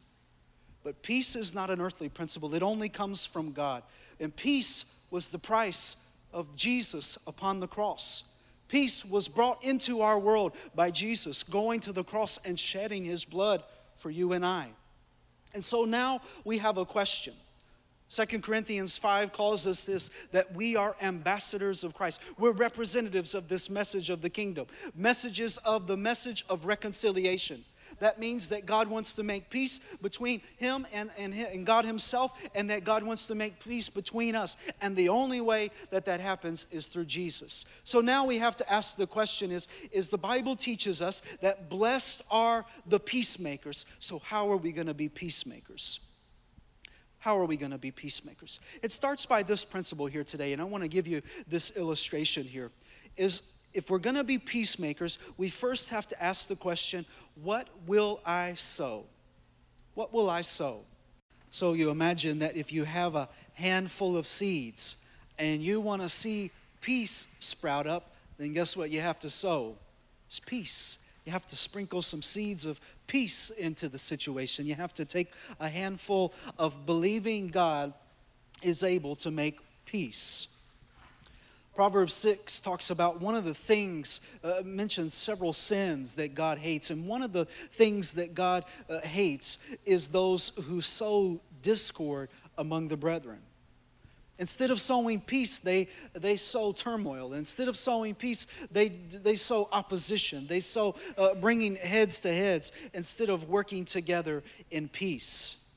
But 0.83 1.01
peace 1.01 1.35
is 1.35 1.53
not 1.53 1.69
an 1.69 1.81
earthly 1.81 2.09
principle, 2.09 2.53
it 2.55 2.63
only 2.63 2.89
comes 2.89 3.25
from 3.25 3.51
God. 3.51 3.83
And 4.19 4.35
peace 4.35 5.05
was 5.11 5.29
the 5.29 5.39
price 5.39 6.07
of 6.33 6.55
Jesus 6.55 7.17
upon 7.27 7.59
the 7.59 7.67
cross. 7.67 8.35
Peace 8.67 9.03
was 9.03 9.27
brought 9.27 9.63
into 9.65 10.01
our 10.01 10.19
world 10.19 10.55
by 10.75 10.91
Jesus 10.91 11.41
going 11.43 11.79
to 11.81 11.91
the 11.91 12.03
cross 12.03 12.39
and 12.45 12.57
shedding 12.57 13.03
his 13.03 13.25
blood 13.25 13.63
for 13.95 14.11
you 14.11 14.33
and 14.33 14.45
I. 14.45 14.69
And 15.53 15.63
so 15.63 15.85
now 15.85 16.21
we 16.45 16.59
have 16.59 16.77
a 16.77 16.85
question. 16.85 17.33
Second 18.09 18.41
Corinthians 18.41 18.97
5 18.97 19.31
calls 19.31 19.67
us 19.67 19.85
this 19.85 20.09
that 20.31 20.51
we 20.55 20.75
are 20.75 20.95
ambassadors 20.99 21.83
of 21.83 21.93
Christ. 21.93 22.19
We're 22.39 22.53
representatives 22.53 23.35
of 23.35 23.49
this 23.49 23.69
message 23.69 24.09
of 24.09 24.23
the 24.23 24.31
kingdom, 24.31 24.65
messages 24.95 25.57
of 25.57 25.85
the 25.85 25.95
message 25.95 26.43
of 26.49 26.65
reconciliation. 26.65 27.63
That 27.99 28.19
means 28.19 28.49
that 28.49 28.65
God 28.65 28.87
wants 28.87 29.13
to 29.13 29.23
make 29.23 29.51
peace 29.51 29.95
between 29.97 30.41
Him 30.57 30.87
and, 30.91 31.11
and, 31.19 31.35
and 31.35 31.65
God 31.67 31.85
Himself, 31.85 32.49
and 32.55 32.69
that 32.71 32.83
God 32.83 33.03
wants 33.03 33.27
to 33.27 33.35
make 33.35 33.63
peace 33.63 33.89
between 33.89 34.35
us. 34.35 34.57
And 34.81 34.95
the 34.95 35.09
only 35.09 35.41
way 35.41 35.69
that 35.91 36.05
that 36.05 36.19
happens 36.19 36.65
is 36.71 36.87
through 36.87 37.05
Jesus. 37.05 37.65
So 37.83 38.01
now 38.01 38.25
we 38.25 38.39
have 38.39 38.55
to 38.57 38.71
ask 38.71 38.97
the 38.97 39.07
question 39.07 39.51
is, 39.51 39.67
is 39.91 40.09
the 40.09 40.17
Bible 40.17 40.55
teaches 40.55 40.99
us 40.99 41.21
that 41.41 41.69
blessed 41.69 42.23
are 42.31 42.65
the 42.87 42.99
peacemakers. 42.99 43.85
So 43.99 44.17
how 44.17 44.51
are 44.51 44.57
we 44.57 44.71
going 44.71 44.87
to 44.87 44.95
be 44.95 45.09
peacemakers? 45.09 46.08
How 47.19 47.37
are 47.37 47.45
we 47.45 47.57
going 47.57 47.71
to 47.71 47.77
be 47.77 47.91
peacemakers? 47.91 48.59
It 48.81 48.91
starts 48.91 49.25
by 49.25 49.43
this 49.43 49.65
principle 49.65 50.05
here 50.05 50.23
today, 50.23 50.53
and 50.53 50.61
I 50.61 50.65
want 50.65 50.83
to 50.83 50.87
give 50.87 51.05
you 51.05 51.21
this 51.47 51.75
illustration 51.77 52.43
here. 52.43 52.71
Is 53.17 53.59
if 53.73 53.89
we're 53.89 53.99
going 53.99 54.15
to 54.15 54.23
be 54.23 54.37
peacemakers, 54.37 55.19
we 55.37 55.49
first 55.49 55.89
have 55.89 56.07
to 56.07 56.23
ask 56.23 56.47
the 56.47 56.55
question, 56.55 57.05
what 57.35 57.67
will 57.85 58.21
I 58.25 58.53
sow? 58.53 59.05
What 59.93 60.13
will 60.13 60.29
I 60.29 60.41
sow? 60.41 60.79
So 61.49 61.73
you 61.73 61.89
imagine 61.89 62.39
that 62.39 62.55
if 62.55 62.71
you 62.71 62.83
have 62.85 63.15
a 63.15 63.27
handful 63.53 64.15
of 64.15 64.25
seeds 64.25 65.05
and 65.37 65.61
you 65.61 65.81
want 65.81 66.01
to 66.01 66.09
see 66.09 66.51
peace 66.81 67.35
sprout 67.39 67.85
up, 67.85 68.13
then 68.37 68.53
guess 68.53 68.77
what 68.77 68.89
you 68.89 69.01
have 69.01 69.19
to 69.19 69.29
sow? 69.29 69.75
It's 70.27 70.39
peace. 70.39 70.99
You 71.29 71.33
have 71.33 71.45
to 71.45 71.55
sprinkle 71.55 72.01
some 72.01 72.23
seeds 72.23 72.65
of 72.65 72.81
peace 73.05 73.51
into 73.51 73.87
the 73.87 73.99
situation. 73.99 74.65
You 74.65 74.73
have 74.73 74.95
to 74.95 75.05
take 75.05 75.31
a 75.59 75.69
handful 75.69 76.33
of 76.57 76.87
believing 76.87 77.49
God 77.49 77.93
is 78.63 78.81
able 78.81 79.15
to 79.17 79.29
make 79.29 79.59
peace. 79.85 80.59
Proverbs 81.75 82.15
6 82.15 82.61
talks 82.61 82.89
about 82.89 83.21
one 83.21 83.35
of 83.35 83.45
the 83.45 83.53
things, 83.53 84.21
uh, 84.43 84.63
mentions 84.65 85.13
several 85.13 85.53
sins 85.53 86.15
that 86.15 86.33
God 86.33 86.57
hates. 86.57 86.89
And 86.89 87.07
one 87.07 87.21
of 87.21 87.31
the 87.31 87.45
things 87.45 88.13
that 88.13 88.33
God 88.33 88.65
uh, 88.89 89.01
hates 89.01 89.59
is 89.85 90.07
those 90.07 90.57
who 90.65 90.81
sow 90.81 91.39
discord 91.61 92.29
among 92.57 92.87
the 92.87 92.97
brethren. 92.97 93.37
Instead 94.39 94.71
of 94.71 94.79
sowing 94.79 95.19
peace, 95.19 95.59
they, 95.59 95.87
they 96.13 96.37
sow 96.37 96.71
turmoil. 96.71 97.33
Instead 97.33 97.67
of 97.67 97.75
sowing 97.75 98.15
peace, 98.15 98.47
they, 98.71 98.87
they 98.87 99.35
sow 99.35 99.67
opposition. 99.73 100.47
They 100.47 100.61
sow 100.61 100.95
uh, 101.17 101.35
bringing 101.35 101.75
heads 101.75 102.21
to 102.21 102.33
heads 102.33 102.71
instead 102.93 103.29
of 103.29 103.49
working 103.49 103.83
together 103.83 104.41
in 104.71 104.87
peace. 104.87 105.69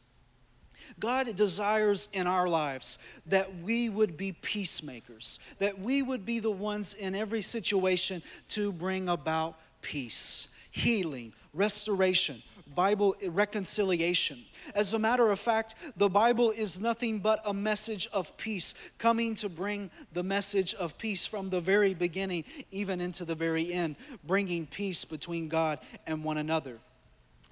God 1.01 1.35
desires 1.35 2.09
in 2.13 2.27
our 2.27 2.49
lives 2.49 2.99
that 3.27 3.63
we 3.63 3.89
would 3.89 4.17
be 4.17 4.33
peacemakers, 4.33 5.41
that 5.59 5.81
we 5.81 6.03
would 6.03 6.25
be 6.25 6.39
the 6.39 6.51
ones 6.51 6.95
in 6.95 7.15
every 7.15 7.43
situation 7.43 8.23
to 8.49 8.73
bring 8.73 9.09
about 9.09 9.59
peace, 9.81 10.55
healing, 10.71 11.33
restoration, 11.53 12.37
Bible 12.75 13.15
reconciliation. 13.29 14.39
As 14.75 14.95
a 14.95 14.99
matter 14.99 15.31
of 15.31 15.39
fact, 15.39 15.75
the 15.97 16.09
Bible 16.09 16.51
is 16.51 16.81
nothing 16.81 17.19
but 17.19 17.41
a 17.45 17.53
message 17.53 18.07
of 18.13 18.37
peace, 18.37 18.91
coming 18.99 19.35
to 19.37 19.49
bring 19.49 19.91
the 20.13 20.23
message 20.23 20.75
of 20.75 20.97
peace 20.99 21.27
from 21.27 21.51
the 21.51 21.61
very 21.61 21.95
beginning, 21.95 22.45
even 22.71 23.01
into 23.01 23.25
the 23.25 23.35
very 23.35 23.73
end, 23.73 23.97
bringing 24.25 24.67
peace 24.67 25.05
between 25.05 25.49
God 25.49 25.79
and 26.07 26.25
one 26.25 26.39
another. 26.39 26.79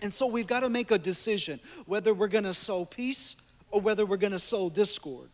And 0.02 0.12
so 0.12 0.26
we've 0.26 0.46
got 0.46 0.60
to 0.60 0.70
make 0.70 0.90
a 0.90 0.98
decision 0.98 1.60
whether 1.86 2.14
we're 2.14 2.28
going 2.28 2.44
to 2.44 2.54
sow 2.54 2.84
peace 2.84 3.36
or 3.70 3.80
whether 3.80 4.06
we're 4.06 4.16
going 4.16 4.32
to 4.32 4.38
sow 4.38 4.70
discord. 4.70 5.28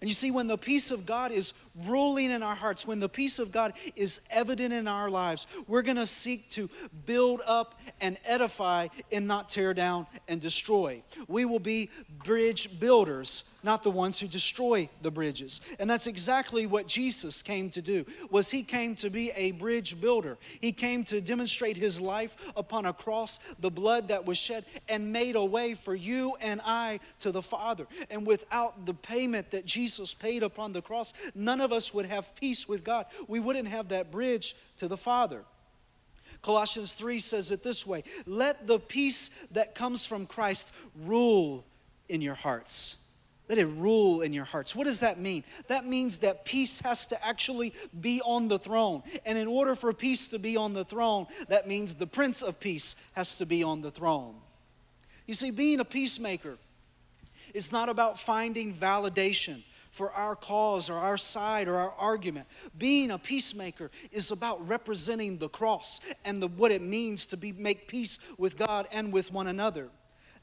And 0.00 0.08
you 0.08 0.14
see, 0.14 0.30
when 0.30 0.46
the 0.46 0.56
peace 0.56 0.90
of 0.90 1.04
God 1.04 1.30
is 1.30 1.52
ruling 1.86 2.30
in 2.30 2.42
our 2.42 2.54
hearts, 2.54 2.86
when 2.86 3.00
the 3.00 3.08
peace 3.08 3.38
of 3.38 3.52
God 3.52 3.74
is 3.96 4.22
evident 4.30 4.72
in 4.72 4.88
our 4.88 5.10
lives, 5.10 5.46
we're 5.68 5.82
going 5.82 5.96
to 5.96 6.06
seek 6.06 6.48
to 6.50 6.70
build 7.04 7.42
up 7.46 7.78
and 8.00 8.16
edify 8.24 8.88
and 9.12 9.26
not 9.26 9.50
tear 9.50 9.74
down 9.74 10.06
and 10.26 10.40
destroy. 10.40 11.02
We 11.28 11.44
will 11.44 11.58
be 11.58 11.90
bridge 12.24 12.80
builders, 12.80 13.58
not 13.62 13.82
the 13.82 13.90
ones 13.90 14.20
who 14.20 14.26
destroy 14.26 14.88
the 15.02 15.10
bridges. 15.10 15.60
And 15.78 15.88
that's 15.88 16.06
exactly 16.06 16.66
what 16.66 16.86
Jesus 16.86 17.42
came 17.42 17.70
to 17.70 17.82
do. 17.82 18.04
Was 18.30 18.50
he 18.50 18.62
came 18.62 18.94
to 18.96 19.10
be 19.10 19.30
a 19.36 19.52
bridge 19.52 20.00
builder. 20.00 20.38
He 20.60 20.72
came 20.72 21.04
to 21.04 21.20
demonstrate 21.20 21.76
his 21.76 22.00
life 22.00 22.52
upon 22.56 22.86
a 22.86 22.92
cross, 22.92 23.38
the 23.60 23.70
blood 23.70 24.08
that 24.08 24.26
was 24.26 24.38
shed 24.38 24.64
and 24.88 25.12
made 25.12 25.36
a 25.36 25.44
way 25.44 25.74
for 25.74 25.94
you 25.94 26.34
and 26.40 26.60
I 26.64 27.00
to 27.20 27.32
the 27.32 27.42
Father. 27.42 27.86
And 28.10 28.26
without 28.26 28.86
the 28.86 28.94
payment 28.94 29.50
that 29.50 29.66
Jesus 29.66 30.14
paid 30.14 30.42
upon 30.42 30.72
the 30.72 30.82
cross, 30.82 31.12
none 31.34 31.60
of 31.60 31.72
us 31.72 31.94
would 31.94 32.06
have 32.06 32.34
peace 32.36 32.68
with 32.68 32.84
God. 32.84 33.06
We 33.28 33.40
wouldn't 33.40 33.68
have 33.68 33.88
that 33.88 34.10
bridge 34.10 34.54
to 34.78 34.88
the 34.88 34.96
Father. 34.96 35.44
Colossians 36.42 36.94
3 36.94 37.18
says 37.18 37.50
it 37.50 37.62
this 37.62 37.86
way 37.86 38.04
Let 38.26 38.66
the 38.66 38.78
peace 38.78 39.48
that 39.52 39.74
comes 39.74 40.06
from 40.06 40.26
Christ 40.26 40.72
rule 41.04 41.64
in 42.10 42.20
your 42.20 42.34
hearts. 42.34 42.96
Let 43.48 43.58
it 43.58 43.66
rule 43.66 44.20
in 44.20 44.32
your 44.32 44.44
hearts. 44.44 44.76
What 44.76 44.84
does 44.84 45.00
that 45.00 45.18
mean? 45.18 45.42
That 45.66 45.84
means 45.84 46.18
that 46.18 46.44
peace 46.44 46.80
has 46.82 47.08
to 47.08 47.26
actually 47.26 47.74
be 48.00 48.20
on 48.24 48.46
the 48.46 48.60
throne. 48.60 49.02
And 49.26 49.36
in 49.36 49.48
order 49.48 49.74
for 49.74 49.92
peace 49.92 50.28
to 50.28 50.38
be 50.38 50.56
on 50.56 50.72
the 50.72 50.84
throne, 50.84 51.26
that 51.48 51.66
means 51.66 51.94
the 51.94 52.06
Prince 52.06 52.42
of 52.42 52.60
Peace 52.60 52.94
has 53.14 53.38
to 53.38 53.46
be 53.46 53.64
on 53.64 53.82
the 53.82 53.90
throne. 53.90 54.36
You 55.26 55.34
see, 55.34 55.50
being 55.50 55.80
a 55.80 55.84
peacemaker 55.84 56.58
is 57.52 57.72
not 57.72 57.88
about 57.88 58.20
finding 58.20 58.72
validation 58.72 59.62
for 59.90 60.12
our 60.12 60.36
cause 60.36 60.88
or 60.88 60.96
our 60.96 61.16
side 61.16 61.66
or 61.66 61.74
our 61.74 61.92
argument. 61.98 62.46
Being 62.78 63.10
a 63.10 63.18
peacemaker 63.18 63.90
is 64.12 64.30
about 64.30 64.66
representing 64.68 65.38
the 65.38 65.48
cross 65.48 66.00
and 66.24 66.40
the, 66.40 66.46
what 66.46 66.70
it 66.70 66.82
means 66.82 67.26
to 67.26 67.36
be, 67.36 67.50
make 67.50 67.88
peace 67.88 68.18
with 68.38 68.56
God 68.56 68.86
and 68.92 69.12
with 69.12 69.32
one 69.32 69.48
another. 69.48 69.88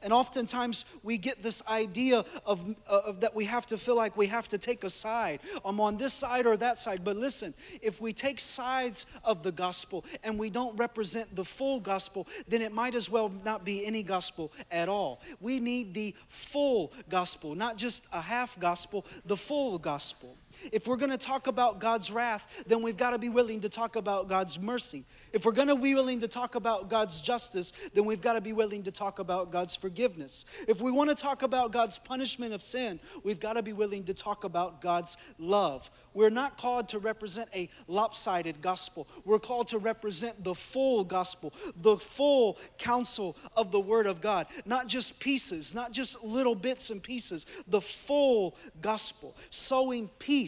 And 0.04 0.13
oftentimes 0.13 0.86
we 1.04 1.18
get 1.18 1.42
this 1.42 1.68
idea 1.68 2.24
of, 2.46 2.75
uh, 2.88 3.01
of, 3.06 3.22
that 3.22 3.36
we 3.36 3.46
have 3.46 3.66
to 3.68 3.77
feel 3.77 3.96
like 3.96 4.16
we 4.16 4.27
have 4.27 4.48
to 4.50 4.58
take 4.58 4.84
a 4.84 4.89
side. 4.89 5.39
I'm 5.66 5.80
on 5.80 5.98
this 5.98 6.13
side 6.13 6.46
or 6.46 6.56
that 6.58 6.77
side. 6.77 7.04
But 7.04 7.18
listen, 7.18 7.54
if 7.82 8.00
we 8.00 8.13
take 8.13 8.39
sides 8.39 9.08
of 9.24 9.42
the 9.42 9.51
gospel 9.51 10.06
and 10.24 10.38
we 10.38 10.51
don't 10.51 10.75
represent 10.77 11.36
the 11.36 11.44
full 11.44 11.80
gospel, 11.80 12.27
then 12.48 12.62
it 12.62 12.72
might 12.72 12.94
as 12.94 13.10
well 13.10 13.32
not 13.44 13.66
be 13.66 13.86
any 13.86 14.04
gospel 14.04 14.51
at 14.72 14.88
all. 14.88 15.22
We 15.42 15.60
need 15.60 15.96
the 15.96 16.13
full 16.27 16.94
gospel, 17.10 17.56
not 17.56 17.77
just 17.77 18.08
a 18.13 18.22
half 18.22 18.60
gospel, 18.60 19.06
the 19.25 19.38
full 19.38 19.80
gospel. 19.80 20.36
If 20.72 20.88
we're 20.88 20.98
going 20.98 21.12
to 21.12 21.17
talk 21.17 21.48
about 21.48 21.80
God's 21.80 22.12
wrath, 22.12 22.63
then 22.67 22.82
we've 22.82 22.98
got 22.98 23.12
to 23.12 23.20
be 23.20 23.30
willing 23.30 23.62
to 23.62 23.70
talk 23.70 23.96
about 23.96 24.28
God's 24.28 24.60
mercy. 24.60 25.06
If 25.34 25.46
we're 25.46 25.52
going 25.52 25.67
to 25.67 25.76
be 25.76 25.93
willing 25.93 26.22
to 26.22 26.28
talk 26.28 26.56
about 26.56 26.89
God's 26.89 27.22
justice, 27.22 27.72
then 27.93 28.06
we've 28.06 28.22
got 28.22 28.34
to 28.34 28.41
be 28.41 28.54
willing 28.54 28.84
to 28.84 28.91
talk 28.91 29.20
about 29.20 29.52
God's 29.52 29.76
forgiveness. 29.76 30.46
If 30.67 30.82
we 30.82 30.91
want 30.91 31.10
to 31.10 31.15
talk 31.15 31.43
about 31.43 31.72
God's 31.72 31.98
punishment 31.98 32.54
of 32.54 32.62
sin, 32.62 33.00
we've 33.24 33.39
got 33.39 33.54
to 33.54 33.63
be 33.63 33.74
willing 33.74 34.04
to 34.06 34.13
talk 34.13 34.43
about 34.43 34.82
God's 34.82 35.17
love. 35.38 35.89
We're 36.13 36.30
not 36.32 36.58
called 36.58 36.89
to 36.89 37.00
represent 37.00 37.50
a 37.54 37.70
lopsided 37.88 38.62
gospel. 38.62 39.08
We're 39.24 39.39
called 39.39 39.67
to 39.70 39.78
represent 39.78 40.43
the 40.43 40.56
full 40.56 41.04
gospel, 41.04 41.54
the 41.80 41.98
full 41.98 42.58
counsel 42.80 43.36
of 43.56 43.72
the 43.72 43.80
Word 43.80 44.08
of 44.08 44.20
God, 44.20 44.48
not 44.65 44.88
just 44.88 45.20
pieces, 45.20 45.76
not 45.76 45.91
just 45.91 46.24
little 46.24 46.56
bits 46.56 46.89
and 46.89 47.02
pieces, 47.04 47.46
the 47.67 47.82
full 47.82 48.56
gospel, 48.82 49.36
sowing 49.50 50.10
peace 50.20 50.47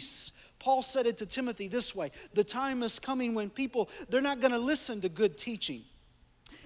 Paul 0.60 0.82
said 0.82 1.06
it 1.06 1.18
to 1.20 1.26
Timothy 1.26 1.68
this 1.68 1.96
way 1.96 2.12
The 2.34 2.44
time 2.44 2.84
is 2.84 3.00
coming 3.00 3.34
when 3.34 3.50
people, 3.50 3.90
they're 4.10 4.22
not 4.22 4.42
going 4.42 4.52
to 4.52 4.60
listen 4.60 5.02
to 5.02 5.10
good 5.10 5.38
teaching. 5.38 5.82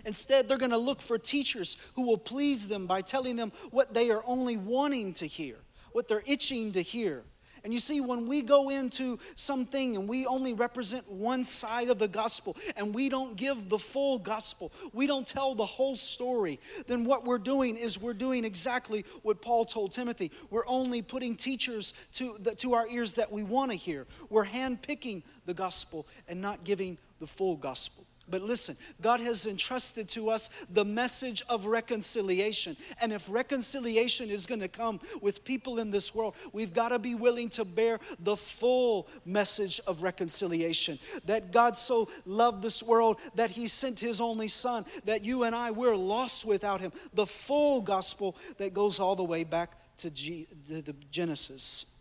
Instead, 0.06 0.48
they're 0.48 0.58
going 0.58 0.72
to 0.72 0.78
look 0.78 1.02
for 1.02 1.17
teachers 1.17 1.78
who 1.96 2.02
will 2.04 2.17
please 2.17 2.67
them 2.67 2.88
by 2.88 3.02
telling 3.02 3.36
them 3.36 3.52
what 3.72 3.93
they 3.93 4.10
are 4.10 4.24
only 4.26 4.58
wanting 4.58 5.13
to 5.13 5.26
hear, 5.26 5.56
what 5.93 6.08
they're 6.08 6.24
itching 6.28 6.74
to 6.74 6.82
hear. 6.82 7.24
And 7.63 7.73
you 7.73 7.80
see, 7.80 8.02
when 8.02 8.28
we 8.28 8.41
go 8.41 8.69
into 8.69 9.17
something 9.36 9.95
and 9.95 10.08
we 10.08 10.26
only 10.26 10.54
represent 10.54 11.10
one 11.10 11.45
side 11.45 11.89
of 11.89 11.97
the 11.97 12.10
gospel 12.10 12.58
and 12.76 12.93
we 12.93 13.08
don't 13.08 13.38
give 13.38 13.69
the 13.69 13.80
full 13.80 14.19
gospel, 14.19 14.71
we 14.91 15.08
don't 15.08 15.26
tell 15.26 15.56
the 15.56 15.65
whole 15.65 15.95
story, 15.95 16.60
then 16.88 17.06
what 17.06 17.23
we're 17.23 17.38
doing 17.38 17.78
is 17.78 18.02
we're 18.02 18.13
doing 18.13 18.43
exactly 18.43 19.06
what 19.21 19.41
Paul 19.41 19.63
told 19.63 19.93
Timothy. 19.93 20.30
We're 20.49 20.67
only 20.67 21.02
putting 21.02 21.38
teachers 21.38 21.93
to, 22.13 22.36
the, 22.39 22.54
to 22.56 22.73
our 22.73 22.88
ears 22.89 23.15
that 23.15 23.32
we 23.32 23.43
want 23.43 23.71
to 23.71 23.78
hear. 23.78 24.08
We're 24.30 24.45
handpicking 24.45 25.23
the 25.45 25.54
gospel 25.54 26.06
and 26.28 26.41
not 26.41 26.65
giving 26.65 26.97
the 27.19 27.28
full 27.28 27.56
gospel. 27.56 28.04
But 28.29 28.41
listen, 28.41 28.77
God 29.01 29.19
has 29.19 29.45
entrusted 29.45 30.07
to 30.09 30.29
us 30.29 30.49
the 30.69 30.86
message 30.86 31.43
of 31.49 31.65
reconciliation. 31.65 32.77
And 33.01 33.12
if 33.12 33.29
reconciliation 33.29 34.29
is 34.29 34.45
going 34.45 34.62
to 34.62 34.69
come 34.69 35.01
with 35.21 35.43
people 35.43 35.79
in 35.79 35.91
this 35.91 36.15
world, 36.15 36.36
we've 36.53 36.73
got 36.73 36.89
to 36.89 36.99
be 36.99 37.15
willing 37.15 37.49
to 37.49 37.65
bear 37.65 37.99
the 38.19 38.38
full 38.38 39.09
message 39.25 39.81
of 39.88 40.03
reconciliation. 40.03 40.99
That 41.25 41.51
God 41.51 41.75
so 41.75 42.09
loved 42.25 42.63
this 42.63 42.81
world 42.81 43.19
that 43.36 43.51
he 43.51 43.67
sent 43.67 43.99
his 43.99 44.21
only 44.21 44.47
son, 44.47 44.86
that 45.03 45.25
you 45.25 45.43
and 45.43 45.53
I, 45.53 45.71
we're 45.71 45.97
lost 45.97 46.45
without 46.45 46.79
him. 46.79 46.93
The 47.13 47.25
full 47.25 47.81
gospel 47.81 48.38
that 48.57 48.73
goes 48.73 49.01
all 49.01 49.17
the 49.17 49.23
way 49.23 49.43
back 49.43 49.71
to, 49.97 50.09
G- 50.09 50.47
to 50.67 50.81
Genesis. 51.12 51.97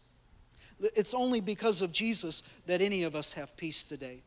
It's 0.80 1.14
only 1.14 1.40
because 1.40 1.82
of 1.82 1.92
Jesus 1.92 2.42
that 2.66 2.80
any 2.80 3.02
of 3.02 3.16
us 3.16 3.32
have 3.32 3.56
peace 3.56 3.84
today. 3.84 4.22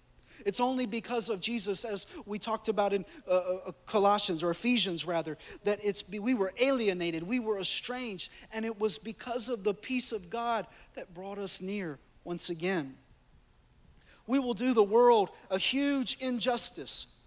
It's 0.46 0.60
only 0.60 0.86
because 0.86 1.30
of 1.30 1.42
Jesus, 1.42 1.86
as 1.86 2.08
we 2.26 2.40
talked 2.40 2.68
about 2.68 2.94
in 2.94 3.06
uh, 3.30 3.34
uh, 3.34 3.72
Colossians 3.86 4.44
or 4.44 4.52
Ephesians 4.52 5.06
rather, 5.06 5.38
that 5.64 5.80
it's 5.84 6.10
we 6.10 6.34
were 6.34 6.54
alienated, 6.60 7.24
we 7.24 7.40
were 7.40 7.60
estranged, 7.60 8.32
and 8.54 8.66
it 8.66 8.80
was 8.80 8.98
because 8.98 9.50
of 9.50 9.64
the 9.64 9.74
peace 9.74 10.12
of 10.12 10.30
God 10.30 10.66
that 10.96 11.14
brought 11.14 11.38
us 11.38 11.62
near 11.62 12.00
once 12.24 12.50
again. 12.50 12.96
We 14.28 14.40
will 14.40 14.54
do 14.54 14.74
the 14.74 14.84
world 14.84 15.30
a 15.52 15.58
huge 15.58 16.18
injustice 16.20 17.24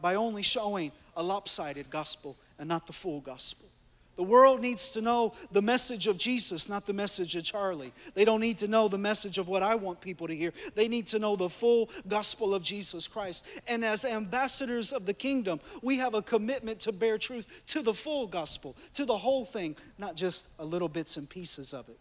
by 0.00 0.14
only 0.14 0.42
showing 0.42 0.92
a 1.16 1.22
lopsided 1.22 1.88
gospel 1.90 2.36
and 2.58 2.68
not 2.68 2.86
the 2.86 2.92
full 2.92 3.20
gospel. 3.20 3.68
The 4.16 4.22
world 4.22 4.60
needs 4.60 4.92
to 4.92 5.00
know 5.00 5.32
the 5.50 5.62
message 5.62 6.06
of 6.06 6.18
Jesus, 6.18 6.68
not 6.68 6.86
the 6.86 6.92
message 6.92 7.34
of 7.34 7.42
Charlie. 7.42 7.92
They 8.14 8.24
don't 8.24 8.40
need 8.40 8.58
to 8.58 8.68
know 8.68 8.86
the 8.86 8.98
message 8.98 9.38
of 9.38 9.48
what 9.48 9.62
I 9.62 9.74
want 9.74 10.00
people 10.00 10.28
to 10.28 10.36
hear. 10.36 10.52
They 10.76 10.86
need 10.86 11.08
to 11.08 11.18
know 11.18 11.34
the 11.34 11.48
full 11.48 11.90
gospel 12.06 12.54
of 12.54 12.62
Jesus 12.62 13.08
Christ. 13.08 13.46
And 13.66 13.84
as 13.84 14.04
ambassadors 14.04 14.92
of 14.92 15.06
the 15.06 15.14
kingdom, 15.14 15.58
we 15.82 15.98
have 15.98 16.14
a 16.14 16.22
commitment 16.22 16.80
to 16.80 16.92
bear 16.92 17.18
truth 17.18 17.64
to 17.68 17.82
the 17.82 17.94
full 17.94 18.28
gospel, 18.28 18.76
to 18.94 19.04
the 19.04 19.18
whole 19.18 19.44
thing, 19.44 19.76
not 19.98 20.14
just 20.14 20.50
a 20.60 20.64
little 20.64 20.88
bits 20.88 21.16
and 21.16 21.28
pieces 21.28 21.74
of 21.74 21.88
it. 21.88 21.98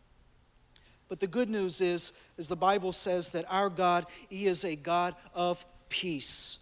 But 1.10 1.20
the 1.20 1.28
good 1.28 1.50
news 1.50 1.82
is, 1.82 2.14
as 2.38 2.48
the 2.48 2.56
Bible 2.56 2.92
says, 2.92 3.32
that 3.32 3.46
our 3.50 3.70
God, 3.70 4.06
He 4.30 4.46
is 4.46 4.64
a 4.64 4.76
God 4.76 5.16
of 5.34 5.66
peace. 5.90 6.60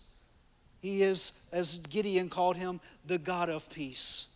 He 0.82 1.04
is, 1.04 1.48
as 1.54 1.78
Gideon 1.78 2.28
called 2.30 2.58
him, 2.58 2.82
the 3.06 3.20
God 3.20 3.50
of 3.50 3.70
peace. 3.70 4.31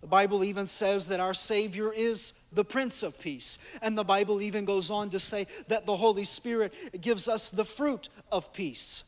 The 0.00 0.06
Bible 0.06 0.44
even 0.44 0.66
says 0.66 1.08
that 1.08 1.20
our 1.20 1.34
Savior 1.34 1.92
is 1.92 2.32
the 2.52 2.64
Prince 2.64 3.02
of 3.02 3.20
Peace. 3.20 3.58
And 3.82 3.98
the 3.98 4.04
Bible 4.04 4.40
even 4.40 4.64
goes 4.64 4.90
on 4.90 5.10
to 5.10 5.18
say 5.18 5.46
that 5.66 5.86
the 5.86 5.96
Holy 5.96 6.24
Spirit 6.24 6.72
gives 7.00 7.28
us 7.28 7.50
the 7.50 7.64
fruit 7.64 8.08
of 8.30 8.52
peace. 8.52 9.04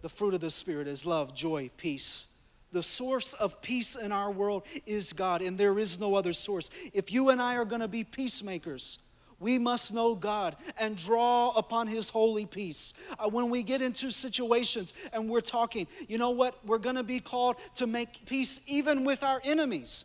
The 0.00 0.08
fruit 0.08 0.34
of 0.34 0.40
the 0.40 0.50
Spirit 0.50 0.86
is 0.86 1.04
love, 1.04 1.34
joy, 1.34 1.70
peace. 1.76 2.28
The 2.72 2.82
source 2.82 3.34
of 3.34 3.60
peace 3.60 3.94
in 3.94 4.12
our 4.12 4.30
world 4.30 4.66
is 4.86 5.12
God, 5.12 5.42
and 5.42 5.58
there 5.58 5.78
is 5.78 6.00
no 6.00 6.14
other 6.14 6.32
source. 6.32 6.70
If 6.94 7.12
you 7.12 7.28
and 7.28 7.40
I 7.40 7.56
are 7.56 7.66
going 7.66 7.82
to 7.82 7.88
be 7.88 8.02
peacemakers, 8.02 8.98
we 9.42 9.58
must 9.58 9.92
know 9.92 10.14
God 10.14 10.56
and 10.80 10.96
draw 10.96 11.50
upon 11.50 11.88
His 11.88 12.08
holy 12.08 12.46
peace. 12.46 12.94
Uh, 13.18 13.28
when 13.28 13.50
we 13.50 13.62
get 13.62 13.82
into 13.82 14.10
situations 14.10 14.94
and 15.12 15.28
we're 15.28 15.40
talking, 15.40 15.86
you 16.08 16.16
know 16.16 16.30
what? 16.30 16.56
We're 16.64 16.78
going 16.78 16.96
to 16.96 17.02
be 17.02 17.20
called 17.20 17.56
to 17.74 17.86
make 17.86 18.24
peace 18.26 18.64
even 18.68 19.04
with 19.04 19.22
our 19.22 19.40
enemies. 19.44 20.04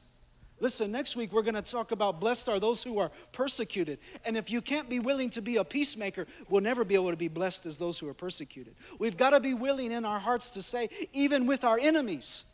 Listen, 0.59 0.91
next 0.91 1.15
week 1.15 1.31
we're 1.31 1.43
going 1.43 1.53
to 1.53 1.61
talk 1.61 1.91
about 1.91 2.19
blessed 2.19 2.49
are 2.49 2.59
those 2.59 2.83
who 2.83 2.97
are 2.97 3.11
persecuted. 3.31 3.99
And 4.25 4.35
if 4.35 4.49
you 4.49 4.59
can't 4.59 4.89
be 4.89 4.99
willing 4.99 5.29
to 5.31 5.41
be 5.41 5.57
a 5.57 5.63
peacemaker, 5.63 6.25
we'll 6.49 6.63
never 6.63 6.83
be 6.83 6.95
able 6.95 7.11
to 7.11 7.17
be 7.17 7.27
blessed 7.27 7.67
as 7.67 7.77
those 7.77 7.99
who 7.99 8.09
are 8.09 8.15
persecuted. 8.15 8.73
We've 8.97 9.17
got 9.17 9.31
to 9.31 9.39
be 9.39 9.53
willing 9.53 9.91
in 9.91 10.03
our 10.03 10.19
hearts 10.19 10.55
to 10.55 10.63
say, 10.63 10.89
even 11.13 11.45
with 11.45 11.63
our 11.63 11.77
enemies, 11.79 12.45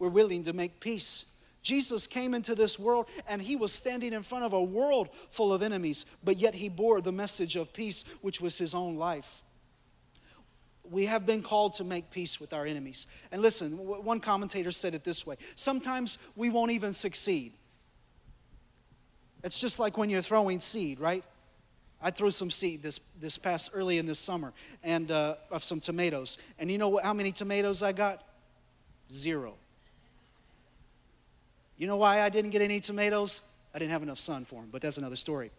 we're 0.00 0.08
willing 0.08 0.42
to 0.44 0.52
make 0.52 0.80
peace. 0.80 1.33
Jesus 1.64 2.06
came 2.06 2.34
into 2.34 2.54
this 2.54 2.78
world 2.78 3.08
and 3.26 3.40
he 3.40 3.56
was 3.56 3.72
standing 3.72 4.12
in 4.12 4.22
front 4.22 4.44
of 4.44 4.52
a 4.52 4.62
world 4.62 5.08
full 5.12 5.52
of 5.52 5.62
enemies, 5.62 6.04
but 6.22 6.36
yet 6.36 6.54
he 6.54 6.68
bore 6.68 7.00
the 7.00 7.10
message 7.10 7.56
of 7.56 7.72
peace, 7.72 8.04
which 8.20 8.40
was 8.40 8.58
his 8.58 8.74
own 8.74 8.96
life. 8.96 9.42
We 10.88 11.06
have 11.06 11.24
been 11.24 11.42
called 11.42 11.72
to 11.74 11.84
make 11.84 12.10
peace 12.10 12.38
with 12.38 12.52
our 12.52 12.66
enemies. 12.66 13.06
And 13.32 13.40
listen, 13.40 13.72
one 13.72 14.20
commentator 14.20 14.70
said 14.70 14.94
it 14.94 15.04
this 15.04 15.26
way 15.26 15.36
sometimes 15.56 16.18
we 16.36 16.50
won't 16.50 16.70
even 16.70 16.92
succeed. 16.92 17.52
It's 19.42 19.58
just 19.58 19.80
like 19.80 19.96
when 19.96 20.10
you're 20.10 20.22
throwing 20.22 20.60
seed, 20.60 21.00
right? 21.00 21.24
I 22.02 22.10
threw 22.10 22.30
some 22.30 22.50
seed 22.50 22.82
this, 22.82 23.00
this 23.18 23.38
past 23.38 23.70
early 23.74 23.96
in 23.96 24.04
this 24.04 24.18
summer 24.18 24.52
and 24.82 25.10
uh, 25.10 25.36
of 25.50 25.64
some 25.64 25.80
tomatoes. 25.80 26.36
And 26.58 26.70
you 26.70 26.76
know 26.76 26.90
what, 26.90 27.04
how 27.04 27.14
many 27.14 27.32
tomatoes 27.32 27.82
I 27.82 27.92
got? 27.92 28.22
Zero. 29.10 29.54
You 31.76 31.86
know 31.86 31.96
why 31.96 32.22
I 32.22 32.28
didn't 32.28 32.50
get 32.50 32.62
any 32.62 32.80
tomatoes? 32.80 33.42
I 33.74 33.78
didn't 33.78 33.90
have 33.90 34.02
enough 34.02 34.18
sun 34.18 34.44
for 34.44 34.60
them, 34.60 34.68
but 34.70 34.82
that's 34.82 34.98
another 34.98 35.16
story. 35.16 35.50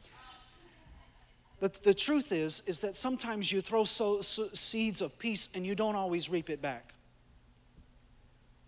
The, 1.60 1.70
the 1.84 1.94
truth 1.94 2.32
is, 2.32 2.62
is 2.68 2.82
that 2.82 2.96
sometimes 2.96 3.52
you 3.52 3.62
throw 3.62 3.84
so, 3.84 4.22
so 4.22 4.48
seeds 4.54 5.02
of 5.02 5.18
peace 5.20 5.50
and 5.56 5.66
you 5.66 5.76
don't 5.76 5.96
always 5.96 6.30
reap 6.30 6.50
it 6.50 6.62
back. 6.62 6.94